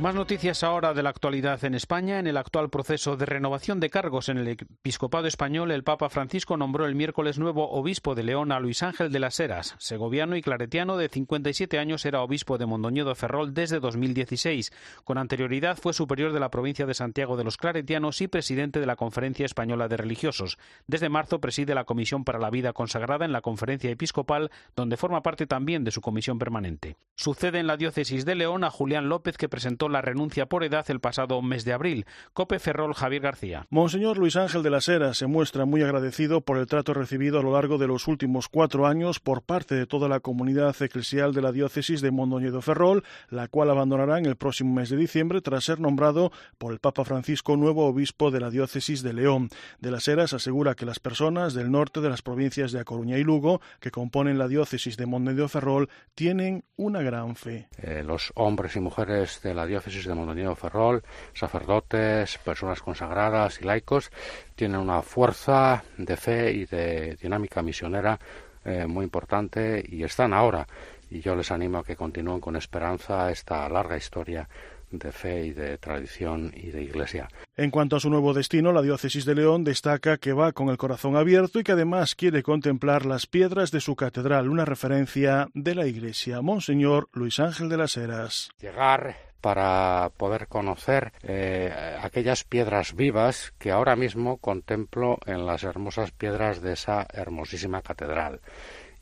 Más 0.00 0.14
noticias 0.14 0.64
ahora 0.64 0.94
de 0.94 1.02
la 1.02 1.10
actualidad 1.10 1.62
en 1.62 1.74
España. 1.74 2.18
En 2.18 2.26
el 2.26 2.38
actual 2.38 2.70
proceso 2.70 3.18
de 3.18 3.26
renovación 3.26 3.80
de 3.80 3.90
cargos 3.90 4.30
en 4.30 4.38
el 4.38 4.48
episcopado 4.48 5.26
español, 5.26 5.70
el 5.70 5.84
Papa 5.84 6.08
Francisco 6.08 6.56
nombró 6.56 6.86
el 6.86 6.94
miércoles 6.94 7.38
nuevo 7.38 7.70
obispo 7.70 8.14
de 8.14 8.22
León 8.22 8.50
a 8.50 8.60
Luis 8.60 8.82
Ángel 8.82 9.12
de 9.12 9.20
las 9.20 9.38
Heras. 9.38 9.74
Segoviano 9.76 10.36
y 10.36 10.40
claretiano 10.40 10.96
de 10.96 11.10
57 11.10 11.78
años 11.78 12.06
era 12.06 12.22
obispo 12.22 12.56
de 12.56 12.64
Mondoñedo 12.64 13.14
Ferrol 13.14 13.52
desde 13.52 13.78
2016. 13.78 14.72
Con 15.04 15.18
anterioridad 15.18 15.76
fue 15.76 15.92
superior 15.92 16.32
de 16.32 16.40
la 16.40 16.50
provincia 16.50 16.86
de 16.86 16.94
Santiago 16.94 17.36
de 17.36 17.44
los 17.44 17.58
Claretianos 17.58 18.22
y 18.22 18.28
presidente 18.28 18.80
de 18.80 18.86
la 18.86 18.96
Conferencia 18.96 19.44
Española 19.44 19.86
de 19.86 19.98
Religiosos. 19.98 20.56
Desde 20.86 21.10
marzo 21.10 21.42
preside 21.42 21.74
la 21.74 21.84
Comisión 21.84 22.24
para 22.24 22.38
la 22.38 22.48
Vida 22.48 22.72
Consagrada 22.72 23.26
en 23.26 23.32
la 23.32 23.42
Conferencia 23.42 23.90
Episcopal, 23.90 24.50
donde 24.74 24.96
forma 24.96 25.22
parte 25.22 25.46
también 25.46 25.84
de 25.84 25.90
su 25.90 26.00
comisión 26.00 26.38
permanente. 26.38 26.96
Sucede 27.16 27.58
en 27.58 27.66
la 27.66 27.76
diócesis 27.76 28.24
de 28.24 28.34
León 28.34 28.64
a 28.64 28.70
Julián 28.70 29.10
López, 29.10 29.36
que 29.36 29.50
presentó 29.50 29.89
la 29.90 30.02
renuncia 30.02 30.46
por 30.46 30.64
edad 30.64 30.84
el 30.88 31.00
pasado 31.00 31.42
mes 31.42 31.64
de 31.64 31.72
abril. 31.72 32.06
Cope 32.32 32.58
Ferrol 32.58 32.94
Javier 32.94 33.22
García. 33.22 33.66
Monseñor 33.70 34.18
Luis 34.18 34.36
Ángel 34.36 34.62
de 34.62 34.70
la 34.70 34.80
Sera 34.80 35.14
se 35.14 35.26
muestra 35.26 35.64
muy 35.64 35.82
agradecido 35.82 36.40
por 36.40 36.58
el 36.58 36.66
trato 36.66 36.94
recibido 36.94 37.38
a 37.38 37.42
lo 37.42 37.52
largo 37.52 37.78
de 37.78 37.86
los 37.86 38.08
últimos 38.08 38.48
cuatro 38.48 38.86
años 38.86 39.20
por 39.20 39.42
parte 39.42 39.74
de 39.74 39.86
toda 39.86 40.08
la 40.08 40.20
comunidad 40.20 40.74
eclesial 40.80 41.34
de 41.34 41.42
la 41.42 41.52
diócesis 41.52 42.00
de 42.00 42.10
Mondoñedo 42.10 42.62
Ferrol, 42.62 43.04
la 43.28 43.48
cual 43.48 43.70
abandonará 43.70 44.18
en 44.18 44.26
el 44.26 44.36
próximo 44.36 44.74
mes 44.74 44.90
de 44.90 44.96
diciembre 44.96 45.40
tras 45.40 45.64
ser 45.64 45.80
nombrado 45.80 46.32
por 46.58 46.72
el 46.72 46.78
Papa 46.78 47.04
Francisco 47.04 47.56
nuevo 47.56 47.86
obispo 47.86 48.30
de 48.30 48.40
la 48.40 48.50
diócesis 48.50 49.02
de 49.02 49.12
León. 49.12 49.48
De 49.80 49.90
las 49.90 50.06
Heras 50.08 50.32
asegura 50.32 50.74
que 50.74 50.86
las 50.86 51.00
personas 51.00 51.54
del 51.54 51.70
norte 51.70 52.00
de 52.00 52.10
las 52.10 52.22
provincias 52.22 52.72
de 52.72 52.80
A 52.80 52.84
Coruña 52.84 53.18
y 53.18 53.24
Lugo, 53.24 53.60
que 53.80 53.90
componen 53.90 54.38
la 54.38 54.48
diócesis 54.48 54.96
de 54.96 55.06
Mondoñedo 55.06 55.48
Ferrol, 55.48 55.88
tienen 56.14 56.64
una 56.76 57.02
gran 57.02 57.36
fe. 57.36 57.68
Eh, 57.78 58.02
los 58.04 58.32
hombres 58.34 58.76
y 58.76 58.80
mujeres 58.80 59.40
de 59.42 59.54
la 59.54 59.66
diócesis 59.66 59.79
de 59.84 60.14
Mondoñedo 60.14 60.54
Ferrol, 60.54 61.02
sacerdotes, 61.34 62.38
personas 62.38 62.80
consagradas 62.80 63.60
y 63.60 63.64
laicos, 63.64 64.10
tienen 64.54 64.80
una 64.80 65.02
fuerza 65.02 65.82
de 65.96 66.16
fe 66.16 66.52
y 66.52 66.66
de 66.66 67.16
dinámica 67.16 67.62
misionera 67.62 68.18
eh, 68.64 68.86
muy 68.86 69.04
importante 69.04 69.84
y 69.88 70.02
están 70.04 70.32
ahora. 70.32 70.66
Y 71.10 71.20
yo 71.20 71.34
les 71.34 71.50
animo 71.50 71.78
a 71.78 71.84
que 71.84 71.96
continúen 71.96 72.40
con 72.40 72.56
esperanza 72.56 73.30
esta 73.30 73.68
larga 73.68 73.96
historia 73.96 74.48
de 74.90 75.12
fe 75.12 75.46
y 75.46 75.52
de 75.52 75.78
tradición 75.78 76.52
y 76.54 76.70
de 76.70 76.82
iglesia. 76.82 77.28
En 77.56 77.70
cuanto 77.70 77.96
a 77.96 78.00
su 78.00 78.10
nuevo 78.10 78.34
destino, 78.34 78.72
la 78.72 78.82
diócesis 78.82 79.24
de 79.24 79.34
León 79.34 79.64
destaca 79.64 80.18
que 80.18 80.32
va 80.32 80.52
con 80.52 80.68
el 80.68 80.78
corazón 80.78 81.16
abierto 81.16 81.60
y 81.60 81.62
que 81.62 81.72
además 81.72 82.14
quiere 82.14 82.42
contemplar 82.42 83.06
las 83.06 83.26
piedras 83.26 83.70
de 83.70 83.80
su 83.80 83.94
catedral, 83.96 84.48
una 84.48 84.64
referencia 84.64 85.48
de 85.54 85.74
la 85.74 85.86
iglesia. 85.86 86.42
Monseñor 86.42 87.08
Luis 87.12 87.38
Ángel 87.38 87.68
de 87.68 87.76
las 87.76 87.96
Heras. 87.96 88.50
Llegar 88.60 89.29
para 89.40 90.10
poder 90.16 90.48
conocer 90.48 91.12
eh, 91.22 91.72
aquellas 92.02 92.44
piedras 92.44 92.94
vivas 92.94 93.52
que 93.58 93.70
ahora 93.70 93.96
mismo 93.96 94.36
contemplo 94.38 95.18
en 95.26 95.46
las 95.46 95.64
hermosas 95.64 96.10
piedras 96.10 96.60
de 96.60 96.72
esa 96.72 97.06
hermosísima 97.12 97.82
catedral. 97.82 98.40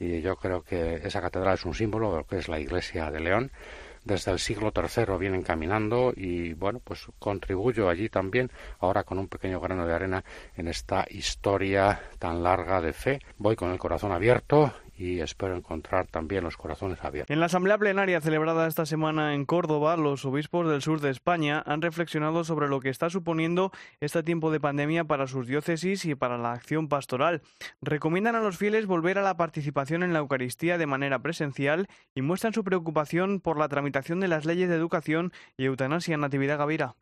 Y 0.00 0.20
yo 0.20 0.36
creo 0.36 0.62
que 0.62 0.96
esa 1.04 1.20
catedral 1.20 1.54
es 1.54 1.64
un 1.64 1.74
símbolo 1.74 2.12
de 2.12 2.18
lo 2.18 2.26
que 2.26 2.38
es 2.38 2.48
la 2.48 2.60
Iglesia 2.60 3.10
de 3.10 3.20
León, 3.20 3.50
desde 4.08 4.32
el 4.32 4.38
siglo 4.38 4.72
III 4.74 5.18
vienen 5.18 5.42
caminando 5.42 6.12
y 6.16 6.54
bueno, 6.54 6.80
pues 6.82 7.06
contribuyo 7.18 7.90
allí 7.90 8.08
también, 8.08 8.50
ahora 8.80 9.04
con 9.04 9.18
un 9.18 9.28
pequeño 9.28 9.60
grano 9.60 9.86
de 9.86 9.92
arena 9.94 10.24
en 10.56 10.68
esta 10.68 11.04
historia 11.10 12.00
tan 12.18 12.42
larga 12.42 12.80
de 12.80 12.94
fe. 12.94 13.20
Voy 13.36 13.54
con 13.54 13.70
el 13.70 13.78
corazón 13.78 14.12
abierto 14.12 14.72
y 14.98 15.20
espero 15.20 15.56
encontrar 15.56 16.08
también 16.08 16.42
los 16.42 16.56
corazones 16.56 17.02
abiertos. 17.04 17.32
En 17.32 17.40
la 17.40 17.46
asamblea 17.46 17.78
plenaria 17.78 18.20
celebrada 18.20 18.66
esta 18.66 18.84
semana 18.84 19.34
en 19.34 19.46
Córdoba, 19.46 19.96
los 19.96 20.24
obispos 20.24 20.68
del 20.68 20.82
sur 20.82 21.00
de 21.00 21.10
España 21.10 21.62
han 21.64 21.80
reflexionado 21.80 22.42
sobre 22.42 22.68
lo 22.68 22.80
que 22.80 22.88
está 22.88 23.08
suponiendo 23.08 23.70
este 24.00 24.22
tiempo 24.22 24.50
de 24.50 24.60
pandemia 24.60 25.04
para 25.04 25.28
sus 25.28 25.46
diócesis 25.46 26.04
y 26.04 26.16
para 26.16 26.36
la 26.36 26.52
acción 26.52 26.88
pastoral. 26.88 27.42
Recomiendan 27.80 28.34
a 28.34 28.40
los 28.40 28.58
fieles 28.58 28.86
volver 28.86 29.18
a 29.18 29.22
la 29.22 29.36
participación 29.36 30.02
en 30.02 30.12
la 30.12 30.18
Eucaristía 30.18 30.78
de 30.78 30.86
manera 30.86 31.20
presencial 31.20 31.86
y 32.14 32.22
muestran 32.22 32.52
su 32.52 32.64
preocupación 32.64 33.40
por 33.40 33.58
la 33.58 33.68
tramitación 33.68 34.18
de 34.20 34.28
las 34.28 34.44
leyes 34.44 34.68
de 34.68 34.74
educación 34.74 35.32
y 35.56 35.64
eutanasia 35.64 36.14
en 36.14 36.20
Natividad 36.22 36.58
Gavira. 36.58 36.96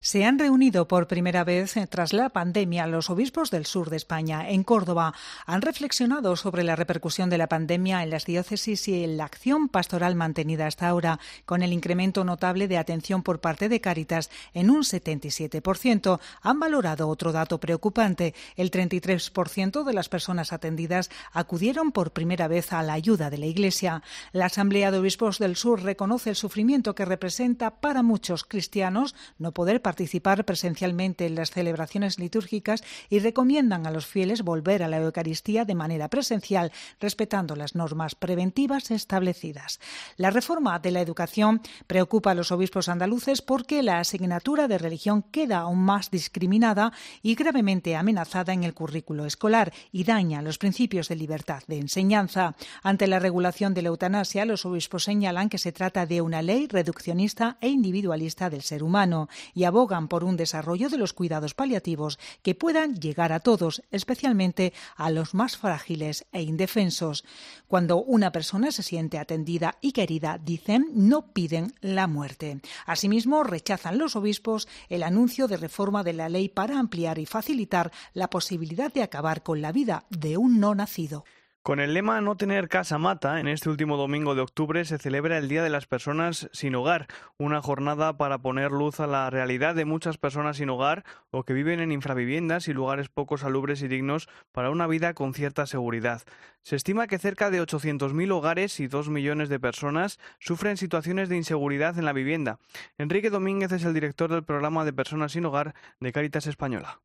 Se 0.00 0.24
han 0.24 0.38
reunido 0.38 0.86
por 0.86 1.08
primera 1.08 1.42
vez 1.42 1.76
eh, 1.76 1.88
tras 1.88 2.12
la 2.12 2.28
pandemia 2.28 2.86
los 2.86 3.10
obispos 3.10 3.50
del 3.50 3.66
sur 3.66 3.90
de 3.90 3.96
España. 3.96 4.48
En 4.48 4.62
Córdoba 4.62 5.12
han 5.44 5.60
reflexionado 5.60 6.36
sobre 6.36 6.62
la 6.62 6.76
repercusión 6.76 7.30
de 7.30 7.36
la 7.36 7.48
pandemia 7.48 8.04
en 8.04 8.10
las 8.10 8.24
diócesis 8.24 8.86
y 8.86 9.02
en 9.02 9.16
la 9.16 9.24
acción 9.24 9.68
pastoral 9.68 10.14
mantenida 10.14 10.68
hasta 10.68 10.88
ahora, 10.88 11.18
con 11.44 11.62
el 11.62 11.72
incremento 11.72 12.22
notable 12.22 12.68
de 12.68 12.78
atención 12.78 13.24
por 13.24 13.40
parte 13.40 13.68
de 13.68 13.80
Cáritas 13.80 14.30
en 14.54 14.70
un 14.70 14.84
77%. 14.84 16.20
Han 16.42 16.60
valorado 16.60 17.08
otro 17.08 17.32
dato 17.32 17.58
preocupante. 17.58 18.34
El 18.54 18.70
33% 18.70 19.82
de 19.82 19.92
las 19.94 20.08
personas 20.08 20.52
atendidas 20.52 21.10
acudieron 21.32 21.90
por 21.90 22.12
primera 22.12 22.46
vez 22.46 22.72
a 22.72 22.84
la 22.84 22.92
ayuda 22.92 23.30
de 23.30 23.38
la 23.38 23.46
Iglesia. 23.46 24.04
La 24.30 24.46
Asamblea 24.46 24.92
de 24.92 24.98
Obispos 24.98 25.40
del 25.40 25.56
Sur 25.56 25.82
reconoce 25.82 26.30
el 26.30 26.36
sufrimiento 26.36 26.94
que 26.94 27.04
representa 27.04 27.80
para 27.80 28.04
muchos 28.04 28.44
cristianos 28.44 29.16
no 29.38 29.50
poder 29.50 29.82
participar 29.88 30.44
presencialmente 30.44 31.24
en 31.24 31.34
las 31.34 31.50
celebraciones 31.50 32.18
litúrgicas 32.18 32.84
y 33.08 33.20
recomiendan 33.20 33.86
a 33.86 33.90
los 33.90 34.04
fieles 34.04 34.42
volver 34.42 34.82
a 34.82 34.88
la 34.88 34.98
Eucaristía 34.98 35.64
de 35.64 35.74
manera 35.74 36.08
presencial, 36.08 36.72
respetando 37.00 37.56
las 37.56 37.74
normas 37.74 38.14
preventivas 38.14 38.90
establecidas. 38.90 39.80
La 40.18 40.28
reforma 40.30 40.78
de 40.78 40.90
la 40.90 41.00
educación 41.00 41.62
preocupa 41.86 42.32
a 42.32 42.34
los 42.34 42.52
obispos 42.52 42.90
andaluces 42.90 43.40
porque 43.40 43.82
la 43.82 43.98
asignatura 43.98 44.68
de 44.68 44.76
religión 44.76 45.22
queda 45.22 45.60
aún 45.60 45.78
más 45.78 46.10
discriminada 46.10 46.92
y 47.22 47.34
gravemente 47.34 47.96
amenazada 47.96 48.52
en 48.52 48.64
el 48.64 48.74
currículo 48.74 49.24
escolar 49.24 49.72
y 49.90 50.04
daña 50.04 50.42
los 50.42 50.58
principios 50.58 51.08
de 51.08 51.16
libertad 51.16 51.62
de 51.66 51.78
enseñanza. 51.78 52.56
Ante 52.82 53.06
la 53.06 53.20
regulación 53.20 53.72
de 53.72 53.80
la 53.80 53.88
eutanasia, 53.88 54.44
los 54.44 54.66
obispos 54.66 55.04
señalan 55.04 55.48
que 55.48 55.56
se 55.56 55.72
trata 55.72 56.04
de 56.04 56.20
una 56.20 56.42
ley 56.42 56.66
reduccionista 56.66 57.56
e 57.62 57.70
individualista 57.70 58.50
del 58.50 58.60
ser 58.60 58.82
humano 58.82 59.30
y 59.54 59.64
abogan 59.64 59.77
por 59.86 60.24
un 60.24 60.36
desarrollo 60.36 60.88
de 60.88 60.98
los 60.98 61.12
cuidados 61.12 61.54
paliativos 61.54 62.18
que 62.42 62.56
puedan 62.56 62.96
llegar 62.96 63.32
a 63.32 63.38
todos, 63.38 63.82
especialmente 63.92 64.72
a 64.96 65.10
los 65.10 65.34
más 65.34 65.56
frágiles 65.56 66.26
e 66.32 66.42
indefensos. 66.42 67.24
Cuando 67.68 67.98
una 68.02 68.32
persona 68.32 68.72
se 68.72 68.82
siente 68.82 69.18
atendida 69.18 69.76
y 69.80 69.92
querida, 69.92 70.38
dicen, 70.42 70.88
no 70.94 71.32
piden 71.32 71.74
la 71.80 72.08
muerte. 72.08 72.60
Asimismo, 72.86 73.44
rechazan 73.44 73.98
los 73.98 74.16
obispos 74.16 74.66
el 74.88 75.04
anuncio 75.04 75.46
de 75.46 75.58
reforma 75.58 76.02
de 76.02 76.14
la 76.14 76.28
ley 76.28 76.48
para 76.48 76.78
ampliar 76.78 77.20
y 77.20 77.26
facilitar 77.26 77.92
la 78.14 78.30
posibilidad 78.30 78.92
de 78.92 79.02
acabar 79.02 79.44
con 79.44 79.62
la 79.62 79.70
vida 79.70 80.06
de 80.10 80.36
un 80.38 80.58
no 80.58 80.74
nacido. 80.74 81.24
Con 81.68 81.80
el 81.80 81.92
lema 81.92 82.22
No 82.22 82.34
tener 82.34 82.70
casa 82.70 82.96
mata, 82.96 83.40
en 83.40 83.46
este 83.46 83.68
último 83.68 83.98
domingo 83.98 84.34
de 84.34 84.40
octubre 84.40 84.86
se 84.86 84.96
celebra 84.96 85.36
el 85.36 85.50
Día 85.50 85.62
de 85.62 85.68
las 85.68 85.86
Personas 85.86 86.48
sin 86.50 86.74
Hogar, 86.74 87.08
una 87.36 87.60
jornada 87.60 88.16
para 88.16 88.38
poner 88.38 88.70
luz 88.70 89.00
a 89.00 89.06
la 89.06 89.28
realidad 89.28 89.74
de 89.74 89.84
muchas 89.84 90.16
personas 90.16 90.56
sin 90.56 90.70
hogar 90.70 91.04
o 91.30 91.42
que 91.42 91.52
viven 91.52 91.80
en 91.80 91.92
infraviviendas 91.92 92.68
y 92.68 92.72
lugares 92.72 93.10
poco 93.10 93.36
salubres 93.36 93.82
y 93.82 93.88
dignos 93.88 94.30
para 94.50 94.70
una 94.70 94.86
vida 94.86 95.12
con 95.12 95.34
cierta 95.34 95.66
seguridad. 95.66 96.22
Se 96.62 96.74
estima 96.74 97.06
que 97.06 97.18
cerca 97.18 97.50
de 97.50 97.60
800.000 97.60 98.32
hogares 98.32 98.80
y 98.80 98.86
2 98.86 99.10
millones 99.10 99.50
de 99.50 99.60
personas 99.60 100.18
sufren 100.40 100.78
situaciones 100.78 101.28
de 101.28 101.36
inseguridad 101.36 101.98
en 101.98 102.06
la 102.06 102.14
vivienda. 102.14 102.60
Enrique 102.96 103.28
Domínguez 103.28 103.72
es 103.72 103.84
el 103.84 103.92
director 103.92 104.30
del 104.30 104.42
programa 104.42 104.86
de 104.86 104.94
Personas 104.94 105.32
sin 105.32 105.44
Hogar 105.44 105.74
de 106.00 106.12
Caritas 106.12 106.46
Española. 106.46 106.98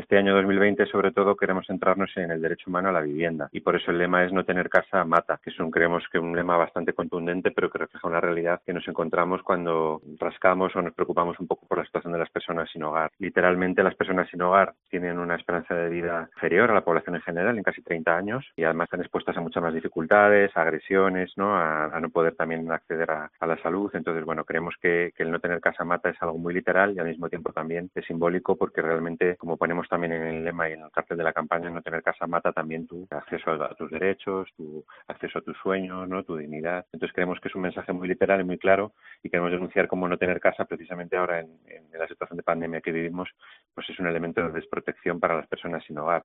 Este 0.00 0.16
año 0.16 0.34
2020, 0.34 0.86
sobre 0.86 1.12
todo, 1.12 1.36
queremos 1.36 1.66
centrarnos 1.66 2.10
en 2.16 2.30
el 2.30 2.40
derecho 2.40 2.70
humano 2.70 2.88
a 2.88 2.92
la 2.92 3.02
vivienda 3.02 3.50
y 3.52 3.60
por 3.60 3.76
eso 3.76 3.90
el 3.90 3.98
lema 3.98 4.24
es 4.24 4.32
no 4.32 4.46
tener 4.46 4.70
casa 4.70 5.04
mata, 5.04 5.38
que 5.44 5.50
es 5.50 5.60
un 5.60 5.70
creemos 5.70 6.02
que 6.10 6.18
un 6.18 6.34
lema 6.34 6.56
bastante 6.56 6.94
contundente, 6.94 7.50
pero 7.50 7.68
que 7.68 7.76
refleja 7.76 8.08
una 8.08 8.18
realidad 8.18 8.62
que 8.64 8.72
nos 8.72 8.88
encontramos 8.88 9.42
cuando 9.42 10.00
rascamos 10.18 10.74
o 10.74 10.80
nos 10.80 10.94
preocupamos 10.94 11.38
un 11.38 11.46
poco 11.46 11.66
por 11.66 11.76
la 11.76 11.84
situación 11.84 12.14
de 12.14 12.18
las 12.18 12.30
personas 12.30 12.70
sin 12.72 12.82
hogar. 12.82 13.10
Literalmente, 13.18 13.82
las 13.82 13.94
personas 13.94 14.26
sin 14.30 14.40
hogar 14.40 14.72
tienen 14.88 15.18
una 15.18 15.34
esperanza 15.34 15.74
de 15.74 15.90
vida 15.90 16.30
inferior 16.34 16.70
a 16.70 16.74
la 16.74 16.80
población 16.80 17.16
en 17.16 17.22
general, 17.22 17.58
en 17.58 17.62
casi 17.62 17.82
30 17.82 18.16
años, 18.16 18.46
y 18.56 18.64
además 18.64 18.86
están 18.86 19.00
expuestas 19.00 19.36
a 19.36 19.42
muchas 19.42 19.62
más 19.62 19.74
dificultades, 19.74 20.56
a 20.56 20.62
agresiones, 20.62 21.30
¿no? 21.36 21.54
A, 21.54 22.00
no 22.00 22.08
poder 22.08 22.36
también 22.36 22.72
acceder 22.72 23.10
a, 23.10 23.30
la 23.46 23.58
salud. 23.58 23.90
Entonces, 23.92 24.24
bueno, 24.24 24.44
creemos 24.44 24.76
que, 24.80 25.12
que 25.14 25.24
el 25.24 25.30
no 25.30 25.40
tener 25.40 25.60
casa 25.60 25.84
mata 25.84 26.08
es 26.08 26.16
algo 26.22 26.38
muy 26.38 26.54
literal 26.54 26.94
y 26.94 27.00
al 27.00 27.06
mismo 27.06 27.28
tiempo 27.28 27.52
también 27.52 27.90
es 27.94 28.06
simbólico 28.06 28.56
porque 28.56 28.80
realmente, 28.80 29.36
como 29.36 29.58
ponemos 29.58 29.89
también 29.90 30.12
en 30.12 30.22
el 30.22 30.44
lema 30.44 30.70
y 30.70 30.72
en 30.72 30.82
el 30.82 30.90
cartel 30.90 31.18
de 31.18 31.24
la 31.24 31.32
campaña, 31.32 31.68
no 31.68 31.82
tener 31.82 32.02
casa 32.02 32.26
mata 32.26 32.52
también 32.52 32.86
tu 32.86 33.06
acceso 33.10 33.50
a, 33.50 33.74
tus 33.74 33.90
derechos, 33.90 34.48
tu 34.56 34.84
acceso 35.08 35.40
a 35.40 35.42
tus 35.42 35.56
sueños, 35.58 36.08
¿no? 36.08 36.22
tu 36.22 36.36
dignidad. 36.36 36.86
Entonces 36.92 37.14
creemos 37.14 37.38
que 37.40 37.48
es 37.48 37.54
un 37.54 37.62
mensaje 37.62 37.92
muy 37.92 38.08
literal 38.08 38.40
y 38.40 38.44
muy 38.44 38.56
claro 38.56 38.92
y 39.22 39.28
queremos 39.28 39.50
denunciar 39.50 39.88
cómo 39.88 40.08
no 40.08 40.16
tener 40.16 40.40
casa 40.40 40.64
precisamente 40.64 41.16
ahora 41.16 41.40
en, 41.40 41.58
en 41.66 41.98
la 41.98 42.06
situación 42.06 42.36
de 42.36 42.42
pandemia 42.42 42.80
que 42.80 42.92
vivimos, 42.92 43.28
pues 43.74 43.90
es 43.90 43.98
un 43.98 44.06
elemento 44.06 44.40
de 44.40 44.52
desprotección 44.52 45.20
para 45.20 45.36
las 45.36 45.46
personas 45.48 45.84
sin 45.84 45.98
hogar. 45.98 46.24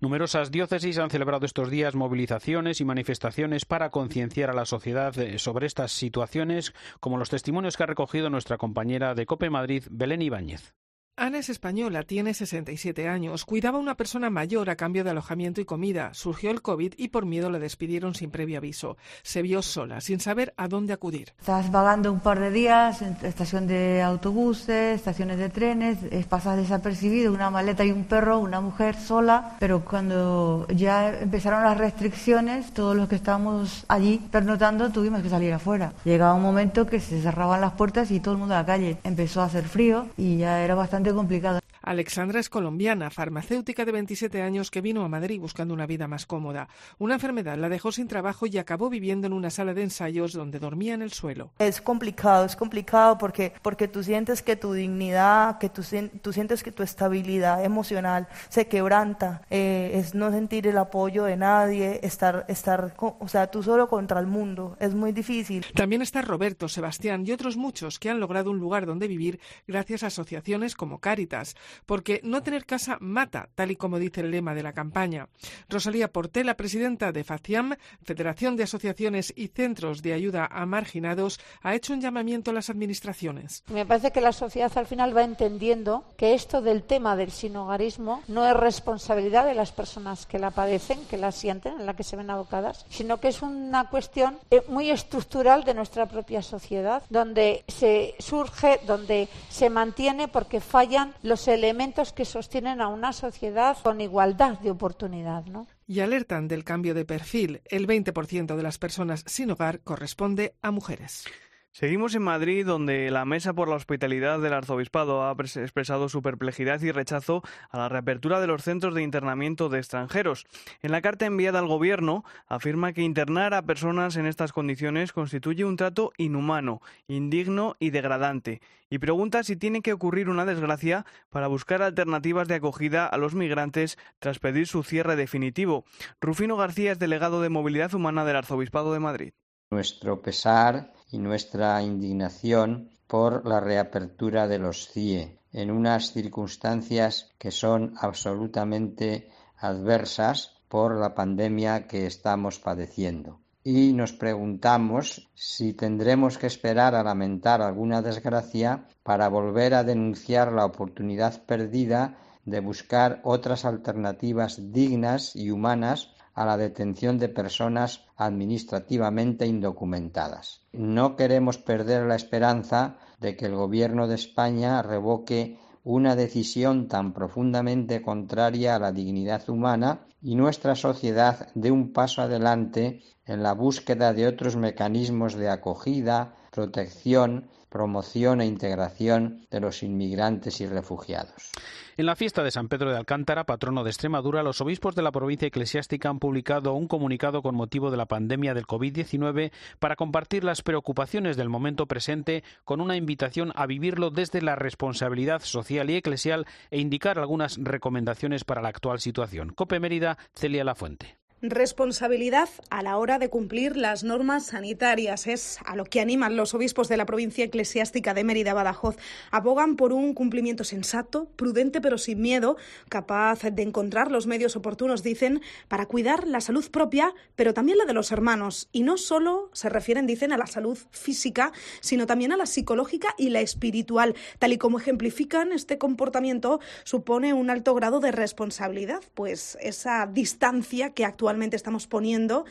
Numerosas 0.00 0.50
diócesis 0.50 0.98
han 0.98 1.10
celebrado 1.10 1.46
estos 1.46 1.70
días 1.70 1.94
movilizaciones 1.94 2.80
y 2.80 2.84
manifestaciones 2.84 3.64
para 3.64 3.90
concienciar 3.90 4.50
a 4.50 4.54
la 4.54 4.66
sociedad 4.66 5.16
eh, 5.18 5.38
sobre 5.38 5.66
estas 5.66 5.92
situaciones, 5.92 6.74
como 7.00 7.16
los 7.16 7.30
testimonios 7.30 7.76
que 7.76 7.84
ha 7.84 7.86
recogido 7.86 8.30
nuestra 8.30 8.58
compañera 8.58 9.14
de 9.14 9.26
Cope 9.26 9.48
Madrid, 9.50 9.84
Belén 9.90 10.22
Ibáñez. 10.22 10.74
Ana 11.16 11.38
es 11.38 11.50
española, 11.50 12.02
tiene 12.04 12.32
67 12.32 13.06
años, 13.06 13.44
cuidaba 13.44 13.76
a 13.76 13.80
una 13.80 13.94
persona 13.94 14.30
mayor 14.30 14.70
a 14.70 14.76
cambio 14.76 15.04
de 15.04 15.10
alojamiento 15.10 15.60
y 15.60 15.66
comida. 15.66 16.14
Surgió 16.14 16.50
el 16.50 16.62
COVID 16.62 16.94
y 16.96 17.08
por 17.08 17.26
miedo 17.26 17.50
la 17.50 17.58
despidieron 17.58 18.14
sin 18.14 18.30
previo 18.30 18.56
aviso. 18.56 18.96
Se 19.22 19.42
vio 19.42 19.60
sola, 19.60 20.00
sin 20.00 20.18
saber 20.18 20.54
a 20.56 20.66
dónde 20.66 20.94
acudir. 20.94 21.34
Estás 21.38 21.70
vagando 21.70 22.10
un 22.10 22.20
par 22.20 22.40
de 22.40 22.50
días 22.50 23.02
en 23.02 23.18
estación 23.22 23.66
de 23.66 24.00
autobuses, 24.00 24.96
estaciones 24.96 25.36
de 25.36 25.50
trenes, 25.50 25.98
pasas 26.26 26.56
desapercibido, 26.56 27.34
una 27.34 27.50
maleta 27.50 27.84
y 27.84 27.92
un 27.92 28.04
perro, 28.04 28.38
una 28.38 28.62
mujer 28.62 28.96
sola, 28.96 29.56
pero 29.58 29.84
cuando 29.84 30.66
ya 30.74 31.20
empezaron 31.20 31.64
las 31.64 31.76
restricciones, 31.76 32.72
todos 32.72 32.96
los 32.96 33.10
que 33.10 33.16
estábamos 33.16 33.84
allí 33.88 34.22
pernotando 34.30 34.90
tuvimos 34.90 35.22
que 35.22 35.28
salir 35.28 35.52
afuera. 35.52 35.92
Llegaba 36.04 36.32
un 36.32 36.42
momento 36.42 36.86
que 36.86 36.98
se 36.98 37.20
cerraban 37.20 37.60
las 37.60 37.72
puertas 37.72 38.10
y 38.10 38.20
todo 38.20 38.32
el 38.32 38.38
mundo 38.38 38.54
a 38.54 38.60
la 38.60 38.66
calle. 38.66 38.96
Empezó 39.04 39.42
a 39.42 39.46
hacer 39.46 39.64
frío 39.64 40.06
y 40.16 40.38
ya 40.38 40.62
era 40.62 40.74
bastante 40.74 40.99
complicado. 41.14 41.59
Alexandra 41.90 42.38
es 42.38 42.48
colombiana, 42.48 43.10
farmacéutica 43.10 43.84
de 43.84 43.90
27 43.90 44.42
años 44.42 44.70
que 44.70 44.80
vino 44.80 45.02
a 45.02 45.08
Madrid 45.08 45.40
buscando 45.40 45.74
una 45.74 45.86
vida 45.86 46.06
más 46.06 46.24
cómoda. 46.24 46.68
Una 46.98 47.14
enfermedad 47.14 47.58
la 47.58 47.68
dejó 47.68 47.90
sin 47.90 48.06
trabajo 48.06 48.46
y 48.46 48.58
acabó 48.58 48.88
viviendo 48.88 49.26
en 49.26 49.32
una 49.32 49.50
sala 49.50 49.74
de 49.74 49.82
ensayos 49.82 50.32
donde 50.32 50.60
dormía 50.60 50.94
en 50.94 51.02
el 51.02 51.10
suelo. 51.10 51.50
Es 51.58 51.80
complicado, 51.80 52.44
es 52.44 52.54
complicado 52.54 53.18
porque, 53.18 53.52
porque 53.60 53.88
tú 53.88 54.04
sientes 54.04 54.40
que 54.40 54.54
tu 54.54 54.72
dignidad, 54.72 55.58
que 55.58 55.68
tú, 55.68 55.82
tú 56.22 56.32
sientes 56.32 56.62
que 56.62 56.70
tu 56.70 56.84
estabilidad 56.84 57.64
emocional 57.64 58.28
se 58.50 58.68
quebranta. 58.68 59.42
Eh, 59.50 59.90
es 59.94 60.14
no 60.14 60.30
sentir 60.30 60.68
el 60.68 60.78
apoyo 60.78 61.24
de 61.24 61.36
nadie, 61.36 61.98
estar, 62.04 62.44
estar, 62.46 62.94
o 63.00 63.26
sea, 63.26 63.48
tú 63.48 63.64
solo 63.64 63.88
contra 63.88 64.20
el 64.20 64.28
mundo. 64.28 64.76
Es 64.78 64.94
muy 64.94 65.10
difícil. 65.10 65.66
También 65.74 66.02
está 66.02 66.22
Roberto, 66.22 66.68
Sebastián 66.68 67.26
y 67.26 67.32
otros 67.32 67.56
muchos 67.56 67.98
que 67.98 68.10
han 68.10 68.20
logrado 68.20 68.52
un 68.52 68.60
lugar 68.60 68.86
donde 68.86 69.08
vivir 69.08 69.40
gracias 69.66 70.04
a 70.04 70.06
asociaciones 70.06 70.76
como 70.76 71.00
Cáritas 71.00 71.56
porque 71.86 72.20
no 72.22 72.42
tener 72.42 72.66
casa 72.66 72.98
mata, 73.00 73.48
tal 73.54 73.70
y 73.70 73.76
como 73.76 73.98
dice 73.98 74.20
el 74.20 74.30
lema 74.30 74.54
de 74.54 74.62
la 74.62 74.72
campaña. 74.72 75.28
Rosalía 75.68 76.12
Portela, 76.12 76.56
presidenta 76.56 77.12
de 77.12 77.24
FACIAM, 77.24 77.76
Federación 78.02 78.56
de 78.56 78.64
Asociaciones 78.64 79.32
y 79.36 79.48
Centros 79.48 80.02
de 80.02 80.12
Ayuda 80.12 80.48
a 80.50 80.66
Marginados, 80.66 81.40
ha 81.62 81.74
hecho 81.74 81.92
un 81.92 82.00
llamamiento 82.00 82.50
a 82.50 82.54
las 82.54 82.70
administraciones. 82.70 83.64
Me 83.68 83.86
parece 83.86 84.12
que 84.12 84.20
la 84.20 84.32
sociedad 84.32 84.72
al 84.76 84.86
final 84.86 85.16
va 85.16 85.22
entendiendo 85.22 86.04
que 86.16 86.34
esto 86.34 86.62
del 86.62 86.82
tema 86.82 87.16
del 87.16 87.30
sinogarismo 87.30 88.22
no 88.28 88.46
es 88.46 88.56
responsabilidad 88.56 89.46
de 89.46 89.54
las 89.54 89.72
personas 89.72 90.26
que 90.26 90.38
la 90.38 90.50
padecen, 90.50 91.04
que 91.06 91.16
la 91.16 91.32
sienten, 91.32 91.80
en 91.80 91.86
la 91.86 91.94
que 91.94 92.04
se 92.04 92.16
ven 92.16 92.30
abocadas, 92.30 92.86
sino 92.88 93.20
que 93.20 93.28
es 93.28 93.42
una 93.42 93.88
cuestión 93.88 94.38
eh, 94.50 94.62
muy 94.68 94.90
estructural 94.90 95.64
de 95.64 95.74
nuestra 95.74 96.06
propia 96.06 96.42
sociedad, 96.42 97.02
donde 97.10 97.64
se 97.68 98.14
surge, 98.18 98.80
donde 98.86 99.28
se 99.48 99.70
mantiene 99.70 100.28
porque 100.28 100.60
fallan 100.60 101.14
los 101.22 101.48
elementos 101.48 101.69
que 102.14 102.24
sostienen 102.24 102.80
a 102.80 102.88
una 102.88 103.12
sociedad 103.12 103.76
con 103.82 104.00
igualdad 104.00 104.58
de 104.58 104.70
oportunidad, 104.70 105.44
¿no? 105.46 105.66
Y 105.86 106.00
alertan 106.00 106.48
del 106.48 106.64
cambio 106.64 106.94
de 106.94 107.04
perfil. 107.04 107.62
El 107.64 107.86
20% 107.86 108.56
de 108.56 108.62
las 108.62 108.78
personas 108.78 109.24
sin 109.26 109.50
hogar 109.50 109.80
corresponde 109.80 110.54
a 110.62 110.70
mujeres. 110.70 111.24
Seguimos 111.72 112.16
en 112.16 112.22
Madrid, 112.22 112.66
donde 112.66 113.12
la 113.12 113.24
Mesa 113.24 113.52
por 113.54 113.68
la 113.68 113.76
Hospitalidad 113.76 114.40
del 114.40 114.54
Arzobispado 114.54 115.22
ha 115.22 115.36
expresado 115.38 116.08
su 116.08 116.20
perplejidad 116.20 116.80
y 116.82 116.90
rechazo 116.90 117.42
a 117.70 117.78
la 117.78 117.88
reapertura 117.88 118.40
de 118.40 118.48
los 118.48 118.64
centros 118.64 118.92
de 118.92 119.02
internamiento 119.02 119.68
de 119.68 119.78
extranjeros. 119.78 120.46
En 120.82 120.90
la 120.90 121.00
carta 121.00 121.26
enviada 121.26 121.60
al 121.60 121.68
Gobierno 121.68 122.24
afirma 122.48 122.92
que 122.92 123.02
internar 123.02 123.54
a 123.54 123.62
personas 123.62 124.16
en 124.16 124.26
estas 124.26 124.52
condiciones 124.52 125.12
constituye 125.12 125.64
un 125.64 125.76
trato 125.76 126.12
inhumano, 126.16 126.82
indigno 127.06 127.76
y 127.78 127.90
degradante, 127.90 128.60
y 128.90 128.98
pregunta 128.98 129.44
si 129.44 129.54
tiene 129.54 129.80
que 129.80 129.92
ocurrir 129.92 130.28
una 130.28 130.44
desgracia 130.44 131.06
para 131.30 131.46
buscar 131.46 131.82
alternativas 131.82 132.48
de 132.48 132.56
acogida 132.56 133.06
a 133.06 133.16
los 133.16 133.36
migrantes 133.36 133.96
tras 134.18 134.40
pedir 134.40 134.66
su 134.66 134.82
cierre 134.82 135.14
definitivo. 135.14 135.84
Rufino 136.20 136.56
García 136.56 136.90
es 136.90 136.98
delegado 136.98 137.40
de 137.40 137.48
Movilidad 137.48 137.94
Humana 137.94 138.24
del 138.24 138.36
Arzobispado 138.36 138.92
de 138.92 138.98
Madrid. 138.98 139.32
Nuestro 139.72 140.20
pesar 140.20 140.92
y 141.12 141.18
nuestra 141.18 141.80
indignación 141.80 142.90
por 143.06 143.46
la 143.46 143.60
reapertura 143.60 144.48
de 144.48 144.58
los 144.58 144.88
CIE 144.88 145.38
en 145.52 145.70
unas 145.70 146.12
circunstancias 146.12 147.30
que 147.38 147.52
son 147.52 147.94
absolutamente 147.96 149.30
adversas 149.58 150.56
por 150.68 150.98
la 150.98 151.14
pandemia 151.14 151.86
que 151.86 152.06
estamos 152.06 152.58
padeciendo. 152.58 153.38
Y 153.62 153.92
nos 153.92 154.12
preguntamos 154.12 155.30
si 155.36 155.72
tendremos 155.72 156.36
que 156.36 156.48
esperar 156.48 156.96
a 156.96 157.04
lamentar 157.04 157.62
alguna 157.62 158.02
desgracia 158.02 158.88
para 159.04 159.28
volver 159.28 159.74
a 159.74 159.84
denunciar 159.84 160.50
la 160.50 160.64
oportunidad 160.64 161.44
perdida 161.44 162.18
de 162.44 162.58
buscar 162.58 163.20
otras 163.22 163.64
alternativas 163.64 164.72
dignas 164.72 165.36
y 165.36 165.52
humanas 165.52 166.12
a 166.34 166.44
la 166.44 166.56
detención 166.56 167.18
de 167.18 167.28
personas 167.28 168.04
administrativamente 168.16 169.46
indocumentadas. 169.46 170.62
No 170.72 171.16
queremos 171.16 171.58
perder 171.58 172.06
la 172.06 172.16
esperanza 172.16 172.96
de 173.20 173.36
que 173.36 173.46
el 173.46 173.54
Gobierno 173.54 174.08
de 174.08 174.14
España 174.14 174.82
revoque 174.82 175.58
una 175.84 176.14
decisión 176.14 176.88
tan 176.88 177.12
profundamente 177.12 178.02
contraria 178.02 178.76
a 178.76 178.78
la 178.78 178.92
dignidad 178.92 179.48
humana 179.48 180.06
y 180.22 180.34
nuestra 180.34 180.74
sociedad 180.74 181.48
dé 181.54 181.70
un 181.70 181.92
paso 181.92 182.22
adelante 182.22 183.02
en 183.24 183.42
la 183.42 183.54
búsqueda 183.54 184.12
de 184.12 184.26
otros 184.26 184.56
mecanismos 184.56 185.34
de 185.34 185.48
acogida, 185.48 186.34
protección, 186.50 187.48
promoción 187.70 188.40
e 188.42 188.46
integración 188.46 189.46
de 189.50 189.60
los 189.60 189.82
inmigrantes 189.82 190.60
y 190.60 190.66
refugiados. 190.66 191.52
En 191.96 192.06
la 192.06 192.16
fiesta 192.16 192.42
de 192.42 192.50
San 192.50 192.68
Pedro 192.68 192.90
de 192.90 192.96
Alcántara, 192.96 193.44
patrono 193.44 193.84
de 193.84 193.90
Extremadura, 193.90 194.42
los 194.42 194.60
obispos 194.60 194.94
de 194.94 195.02
la 195.02 195.12
provincia 195.12 195.48
eclesiástica 195.48 196.08
han 196.08 196.18
publicado 196.18 196.74
un 196.74 196.88
comunicado 196.88 197.42
con 197.42 197.54
motivo 197.54 197.90
de 197.90 197.96
la 197.96 198.06
pandemia 198.06 198.54
del 198.54 198.66
COVID-19 198.66 199.52
para 199.78 199.96
compartir 199.96 200.42
las 200.42 200.62
preocupaciones 200.62 201.36
del 201.36 201.48
momento 201.48 201.86
presente 201.86 202.42
con 202.64 202.80
una 202.80 202.96
invitación 202.96 203.52
a 203.54 203.66
vivirlo 203.66 204.10
desde 204.10 204.42
la 204.42 204.56
responsabilidad 204.56 205.42
social 205.42 205.90
y 205.90 205.96
eclesial 205.96 206.46
e 206.70 206.80
indicar 206.80 207.18
algunas 207.18 207.56
recomendaciones 207.58 208.44
para 208.44 208.62
la 208.62 208.68
actual 208.68 209.00
situación. 209.00 209.50
Cope 209.50 209.78
Mérida, 209.78 210.18
Celia 210.34 210.64
Lafuente. 210.64 211.19
Responsabilidad 211.42 212.50
a 212.68 212.82
la 212.82 212.98
hora 212.98 213.18
de 213.18 213.30
cumplir 213.30 213.74
las 213.74 214.04
normas 214.04 214.48
sanitarias 214.48 215.26
es 215.26 215.58
a 215.64 215.74
lo 215.74 215.86
que 215.86 216.02
animan 216.02 216.36
los 216.36 216.52
obispos 216.52 216.88
de 216.88 216.98
la 216.98 217.06
provincia 217.06 217.46
eclesiástica 217.46 218.12
de 218.12 218.24
Mérida 218.24 218.52
Badajoz. 218.52 218.96
Abogan 219.30 219.76
por 219.76 219.94
un 219.94 220.12
cumplimiento 220.12 220.64
sensato, 220.64 221.30
prudente 221.36 221.80
pero 221.80 221.96
sin 221.96 222.20
miedo, 222.20 222.58
capaz 222.90 223.40
de 223.40 223.62
encontrar 223.62 224.10
los 224.10 224.26
medios 224.26 224.54
oportunos, 224.54 225.02
dicen, 225.02 225.40
para 225.68 225.86
cuidar 225.86 226.26
la 226.26 226.42
salud 226.42 226.70
propia, 226.70 227.14
pero 227.36 227.54
también 227.54 227.78
la 227.78 227.86
de 227.86 227.94
los 227.94 228.12
hermanos. 228.12 228.68
Y 228.70 228.82
no 228.82 228.98
solo 228.98 229.48
se 229.54 229.70
refieren, 229.70 230.06
dicen, 230.06 230.34
a 230.34 230.36
la 230.36 230.46
salud 230.46 230.76
física, 230.90 231.52
sino 231.80 232.06
también 232.06 232.32
a 232.32 232.36
la 232.36 232.44
psicológica 232.44 233.14
y 233.16 233.30
la 233.30 233.40
espiritual. 233.40 234.14
Tal 234.38 234.52
y 234.52 234.58
como 234.58 234.78
ejemplifican, 234.78 235.52
este 235.52 235.78
comportamiento 235.78 236.60
supone 236.84 237.32
un 237.32 237.48
alto 237.48 237.74
grado 237.74 237.98
de 238.00 238.12
responsabilidad, 238.12 239.00
pues 239.14 239.56
esa 239.62 240.06
distancia 240.06 240.90
que 240.90 241.06
actualmente 241.06 241.29
estamos 241.56 241.86
poniendo 241.86 242.44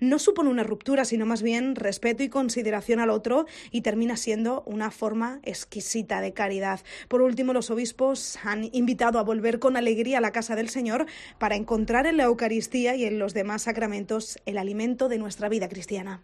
no 0.00 0.18
supone 0.18 0.50
una 0.50 0.62
ruptura, 0.62 1.04
sino 1.04 1.26
más 1.26 1.42
bien 1.42 1.74
respeto 1.74 2.22
y 2.22 2.28
consideración 2.28 3.00
al 3.00 3.10
otro 3.10 3.46
y 3.70 3.80
termina 3.80 4.16
siendo 4.16 4.62
una 4.66 4.90
forma 4.90 5.40
exquisita 5.42 6.20
de 6.20 6.32
caridad. 6.32 6.80
Por 7.08 7.22
último, 7.22 7.52
los 7.52 7.70
obispos 7.70 8.38
han 8.44 8.68
invitado 8.72 9.18
a 9.18 9.22
volver 9.22 9.58
con 9.58 9.76
alegría 9.76 10.18
a 10.18 10.20
la 10.20 10.32
casa 10.32 10.56
del 10.56 10.68
Señor 10.68 11.06
para 11.38 11.56
encontrar 11.56 12.06
en 12.06 12.16
la 12.16 12.24
Eucaristía 12.24 12.94
y 12.94 13.04
en 13.04 13.18
los 13.18 13.34
demás 13.34 13.62
sacramentos 13.62 14.38
el 14.46 14.58
alimento 14.58 15.08
de 15.08 15.18
nuestra 15.18 15.48
vida 15.48 15.68
cristiana. 15.68 16.20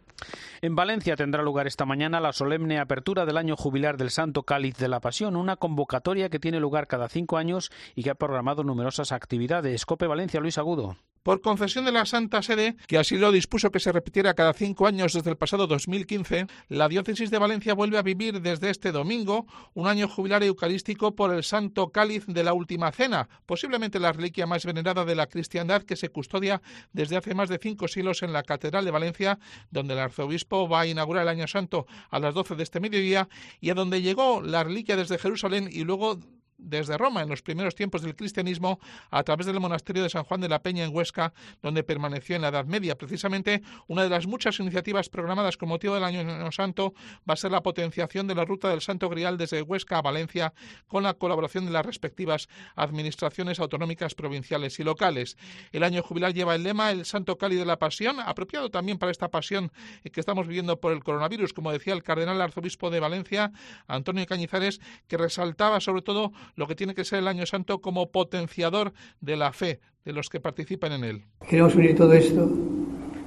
En 0.61 0.77
Valencia 0.77 1.16
tendrá 1.16 1.42
lugar 1.42 1.66
esta 1.66 1.85
mañana 1.85 2.20
la 2.20 2.33
solemne 2.33 2.79
apertura 2.79 3.27
del 3.27 3.37
año 3.37 3.57
jubilar 3.57 3.96
del 3.96 4.11
Santo 4.11 4.44
Cáliz 4.44 4.77
de 4.77 4.88
la 4.88 5.01
Pasión, 5.01 5.37
una 5.37 5.57
convocatoria 5.57 6.29
que 6.29 6.38
tiene 6.38 6.61
lugar 6.61 6.87
cada 6.87 7.09
cinco 7.09 7.37
años 7.37 7.70
y 7.94 8.03
que 8.03 8.11
ha 8.11 8.14
programado 8.14 8.62
numerosas 8.62 9.12
actividades. 9.12 9.87
Cope 9.87 10.07
Valencia, 10.07 10.40
Luis 10.40 10.59
Agudo. 10.59 10.96
Por 11.22 11.40
concesión 11.40 11.85
de 11.85 11.92
la 11.92 12.04
Santa 12.04 12.42
Sede, 12.42 12.76
que 12.88 12.98
así 12.98 13.16
lo 13.16 13.30
dispuso 13.30 13.70
que 13.70 13.78
se 13.78 13.92
repitiera 13.92 14.35
cada 14.35 14.52
cinco 14.52 14.88
años 14.88 15.12
desde 15.12 15.30
el 15.30 15.37
pasado 15.37 15.68
2015, 15.68 16.48
la 16.68 16.88
Diócesis 16.88 17.30
de 17.30 17.38
Valencia 17.38 17.74
vuelve 17.74 17.96
a 17.96 18.02
vivir 18.02 18.40
desde 18.40 18.70
este 18.70 18.90
domingo 18.90 19.46
un 19.74 19.87
año 19.87 20.08
jubilar 20.08 20.42
eucarístico 20.42 21.14
por 21.14 21.32
el 21.32 21.44
Santo 21.44 21.90
Cáliz 21.90 22.26
de 22.26 22.42
la 22.42 22.54
Última 22.54 22.90
Cena, 22.90 23.28
posiblemente 23.46 24.00
la 24.00 24.11
reliquia 24.11 24.48
más 24.48 24.66
venerada 24.66 25.04
de 25.04 25.14
la 25.14 25.28
cristiandad 25.28 25.85
que 25.85 25.94
se 25.94 26.08
custodia 26.08 26.61
desde 26.92 27.16
hace 27.16 27.37
más 27.37 27.48
de 27.48 27.58
cinco 27.58 27.87
siglos 27.87 28.24
en 28.24 28.32
la 28.32 28.42
Catedral 28.42 28.85
de 28.85 28.90
Valencia, 28.90 29.38
donde 29.70 29.94
el 29.94 30.00
arzobispo 30.00 30.68
va 30.68 30.80
a 30.80 30.87
inaugurar 30.88 31.22
el 31.22 31.28
Año 31.28 31.46
Santo 31.46 31.87
a 32.11 32.18
las 32.18 32.35
doce 32.35 32.56
de 32.56 32.64
este 32.64 32.80
mediodía 32.80 33.28
y 33.61 33.70
a 33.70 33.74
donde 33.74 34.02
llegó 34.02 34.42
la 34.42 34.64
reliquia 34.64 34.96
desde 34.96 35.18
Jerusalén 35.18 35.68
y 35.70 35.85
luego 35.85 36.18
desde 36.62 36.96
Roma 36.96 37.22
en 37.22 37.29
los 37.29 37.42
primeros 37.42 37.75
tiempos 37.75 38.03
del 38.03 38.16
cristianismo 38.16 38.79
a 39.11 39.22
través 39.22 39.46
del 39.46 39.61
monasterio 39.61 40.03
de 40.03 40.11
San 40.11 40.25
Juan 40.25 40.40
de 40.40 40.48
la 40.48 40.62
Peña 40.62 40.85
en 40.85 40.94
Huesca, 40.94 41.33
donde 41.62 41.83
permaneció 41.83 42.37
en 42.37 42.42
la 42.42 42.48
Edad 42.48 42.64
Media. 42.64 42.96
Precisamente 42.96 43.62
una 43.88 44.03
de 44.05 44.09
las 44.09 44.27
muchas 44.27 44.59
iniciativas 44.61 45.09
programadas 45.09 45.57
con 45.57 45.68
motivo 45.68 45.94
del 45.94 46.05
Año 46.05 46.53
Santo 46.53 46.94
va 47.29 47.35
a 47.35 47.37
ser 47.37 47.51
la 47.51 47.62
potenciación 47.62 48.27
de 48.27 48.35
la 48.35 48.44
ruta 48.44 48.68
del 48.68 48.81
Santo 48.81 49.09
Grial 49.09 49.38
desde 49.38 49.62
Huesca 49.62 49.98
a 49.98 50.03
Valencia 50.03 50.53
con 50.88 51.03
la 51.03 51.14
colaboración 51.14 51.66
de 51.66 51.72
las 51.72 51.85
respectivas 51.85 52.48
administraciones 52.77 53.61
autonómicas 53.61 54.14
provinciales 54.14 54.79
y 54.79 54.85
locales. 54.85 55.37
El 55.72 55.83
año 55.83 56.03
jubilar 56.03 56.33
lleva 56.33 56.55
el 56.55 56.62
lema 56.62 56.90
El 56.90 57.05
Santo 57.05 57.38
Cali 57.38 57.57
de 57.57 57.64
la 57.64 57.79
Pasión, 57.79 58.20
apropiado 58.20 58.70
también 58.70 58.98
para 58.98 59.12
esta 59.12 59.29
pasión 59.29 59.72
que 60.12 60.20
estamos 60.20 60.46
viviendo 60.46 60.81
por 60.81 60.92
el 60.92 61.03
coronavirus, 61.03 61.53
como 61.53 61.72
decía 61.72 61.94
el 61.94 62.03
cardenal 62.03 62.40
arzobispo 62.40 62.90
de 62.90 63.01
Valencia, 63.01 63.53
Antonio 63.87 64.27
Cañizares, 64.27 64.81
que 65.09 65.16
resaltaba 65.16 65.81
sobre 65.81 66.03
todo 66.03 66.33
lo 66.55 66.67
que 66.67 66.75
tiene 66.75 66.95
que 66.95 67.05
ser 67.05 67.21
el 67.21 67.29
Año 67.29 67.47
Santo 67.47 67.81
como 67.81 68.11
potenciador 68.11 68.93
de 69.21 69.37
la 69.37 69.53
fe 69.53 69.81
de 70.05 70.12
los 70.12 70.29
que 70.29 70.41
participan 70.41 70.93
en 70.93 71.05
él. 71.05 71.25
Queremos 71.49 71.75
unir 71.75 71.97
todo 71.97 72.12
esto 72.12 72.49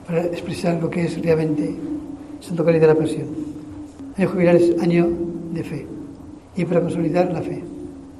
para 0.07 0.25
expresar 0.25 0.81
lo 0.81 0.89
que 0.89 1.05
es 1.05 1.21
realmente 1.21 1.75
Santo 2.41 2.63
Cáliz 2.65 2.81
de 2.81 2.87
la 2.87 2.95
Pasión. 2.95 3.27
Año 4.17 4.29
jubilar 4.29 4.55
es 4.55 4.79
año 4.81 5.07
de 5.51 5.63
fe 5.63 5.87
y 6.55 6.65
para 6.65 6.81
consolidar 6.81 7.31
la 7.31 7.41
fe. 7.41 7.74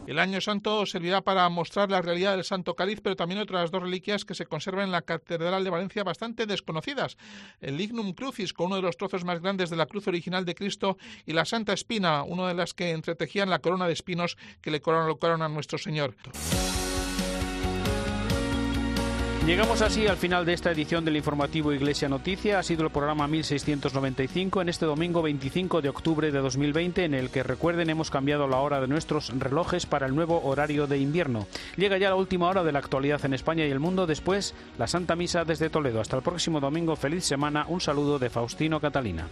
El 0.08 0.20
Año 0.20 0.39
Santo 0.39 0.86
servirá 0.86 1.22
para 1.22 1.50
mostrar 1.50 1.89
la 1.89 2.02
realidad 2.02 2.36
del 2.36 2.44
Santo 2.44 2.76
Cáliz, 2.76 3.02
pero 3.02 3.15
también 3.15 3.41
otras 3.41 3.72
dos 3.72 3.82
reliquias 3.82 4.24
que 4.24 4.36
se 4.36 4.46
conservan 4.46 4.86
en 4.86 4.91
la 4.91 5.02
Catedral 5.02 5.63
de 5.63 5.70
Valencia 5.70 6.04
bastante 6.04 6.46
desconocidas. 6.46 7.18
El 7.60 7.78
Lignum 7.78 8.13
Crucis, 8.13 8.54
con 8.54 8.68
uno 8.68 8.76
de 8.76 8.82
los 8.84 8.98
trozos 8.98 9.26
más 9.26 9.41
grandes 9.41 9.70
de 9.70 9.78
la 9.78 9.88
cruz 9.88 10.08
original 10.08 10.46
de 10.46 10.54
Cristo, 10.54 10.98
y 11.26 11.34
la 11.34 11.46
Santa 11.46 11.74
Espina, 11.74 12.24
una 12.24 12.48
de 12.48 12.54
las 12.54 12.74
que 12.74 12.91
entretejían 12.91 13.50
la 13.50 13.60
corona 13.60 13.88
de 13.88 13.94
espinos 13.94 14.38
que 14.62 14.72
le 14.72 14.82
colocaron 14.82 15.41
a 15.41 15.50
nuestro 15.50 15.78
Señor. 15.78 16.15
Llegamos 19.45 19.84
así 19.84 20.08
al 20.08 20.17
final 20.17 20.43
de 20.43 20.53
esta 20.53 20.71
edición 20.71 21.05
del 21.05 21.17
informativo 21.17 21.71
Iglesia 21.71 22.10
Noticia. 22.10 22.58
Ha 22.58 22.63
sido 22.63 22.84
el 22.84 22.89
programa 22.89 23.27
1695 23.27 24.63
en 24.63 24.69
este 24.69 24.88
domingo 24.88 25.21
25 25.21 25.84
de 25.84 25.89
octubre 25.89 26.31
de 26.31 26.39
2020 26.39 27.05
en 27.05 27.13
el 27.13 27.29
que 27.29 27.43
recuerden 27.43 27.91
hemos 27.91 28.10
cambiado 28.10 28.47
la 28.47 28.58
hora 28.58 28.81
de 28.81 28.88
nuestros 28.88 29.29
relojes 29.38 29.86
para 29.86 30.08
el 30.08 30.15
nuevo 30.15 30.41
horario 30.43 30.88
de 30.88 30.97
invierno. 30.97 31.45
Llega 31.77 31.99
ya 31.99 32.10
la 32.10 32.15
última 32.15 32.49
hora 32.49 32.63
de 32.63 32.71
la 32.71 32.79
actualidad 32.79 33.23
en 33.23 33.36
España 33.36 33.67
y 33.67 33.69
el 33.69 33.79
mundo. 33.79 34.08
Después 34.08 34.55
la 34.79 34.88
Santa 34.88 35.15
Misa 35.15 35.45
desde 35.45 35.69
Toledo. 35.69 36.01
Hasta 36.01 36.17
el 36.17 36.23
próximo 36.23 36.60
domingo. 36.60 36.95
Feliz 36.95 37.23
semana. 37.23 37.67
Un 37.67 37.81
saludo 37.81 38.17
de 38.17 38.31
Faustino 38.31 38.79
Catalina. 38.79 39.27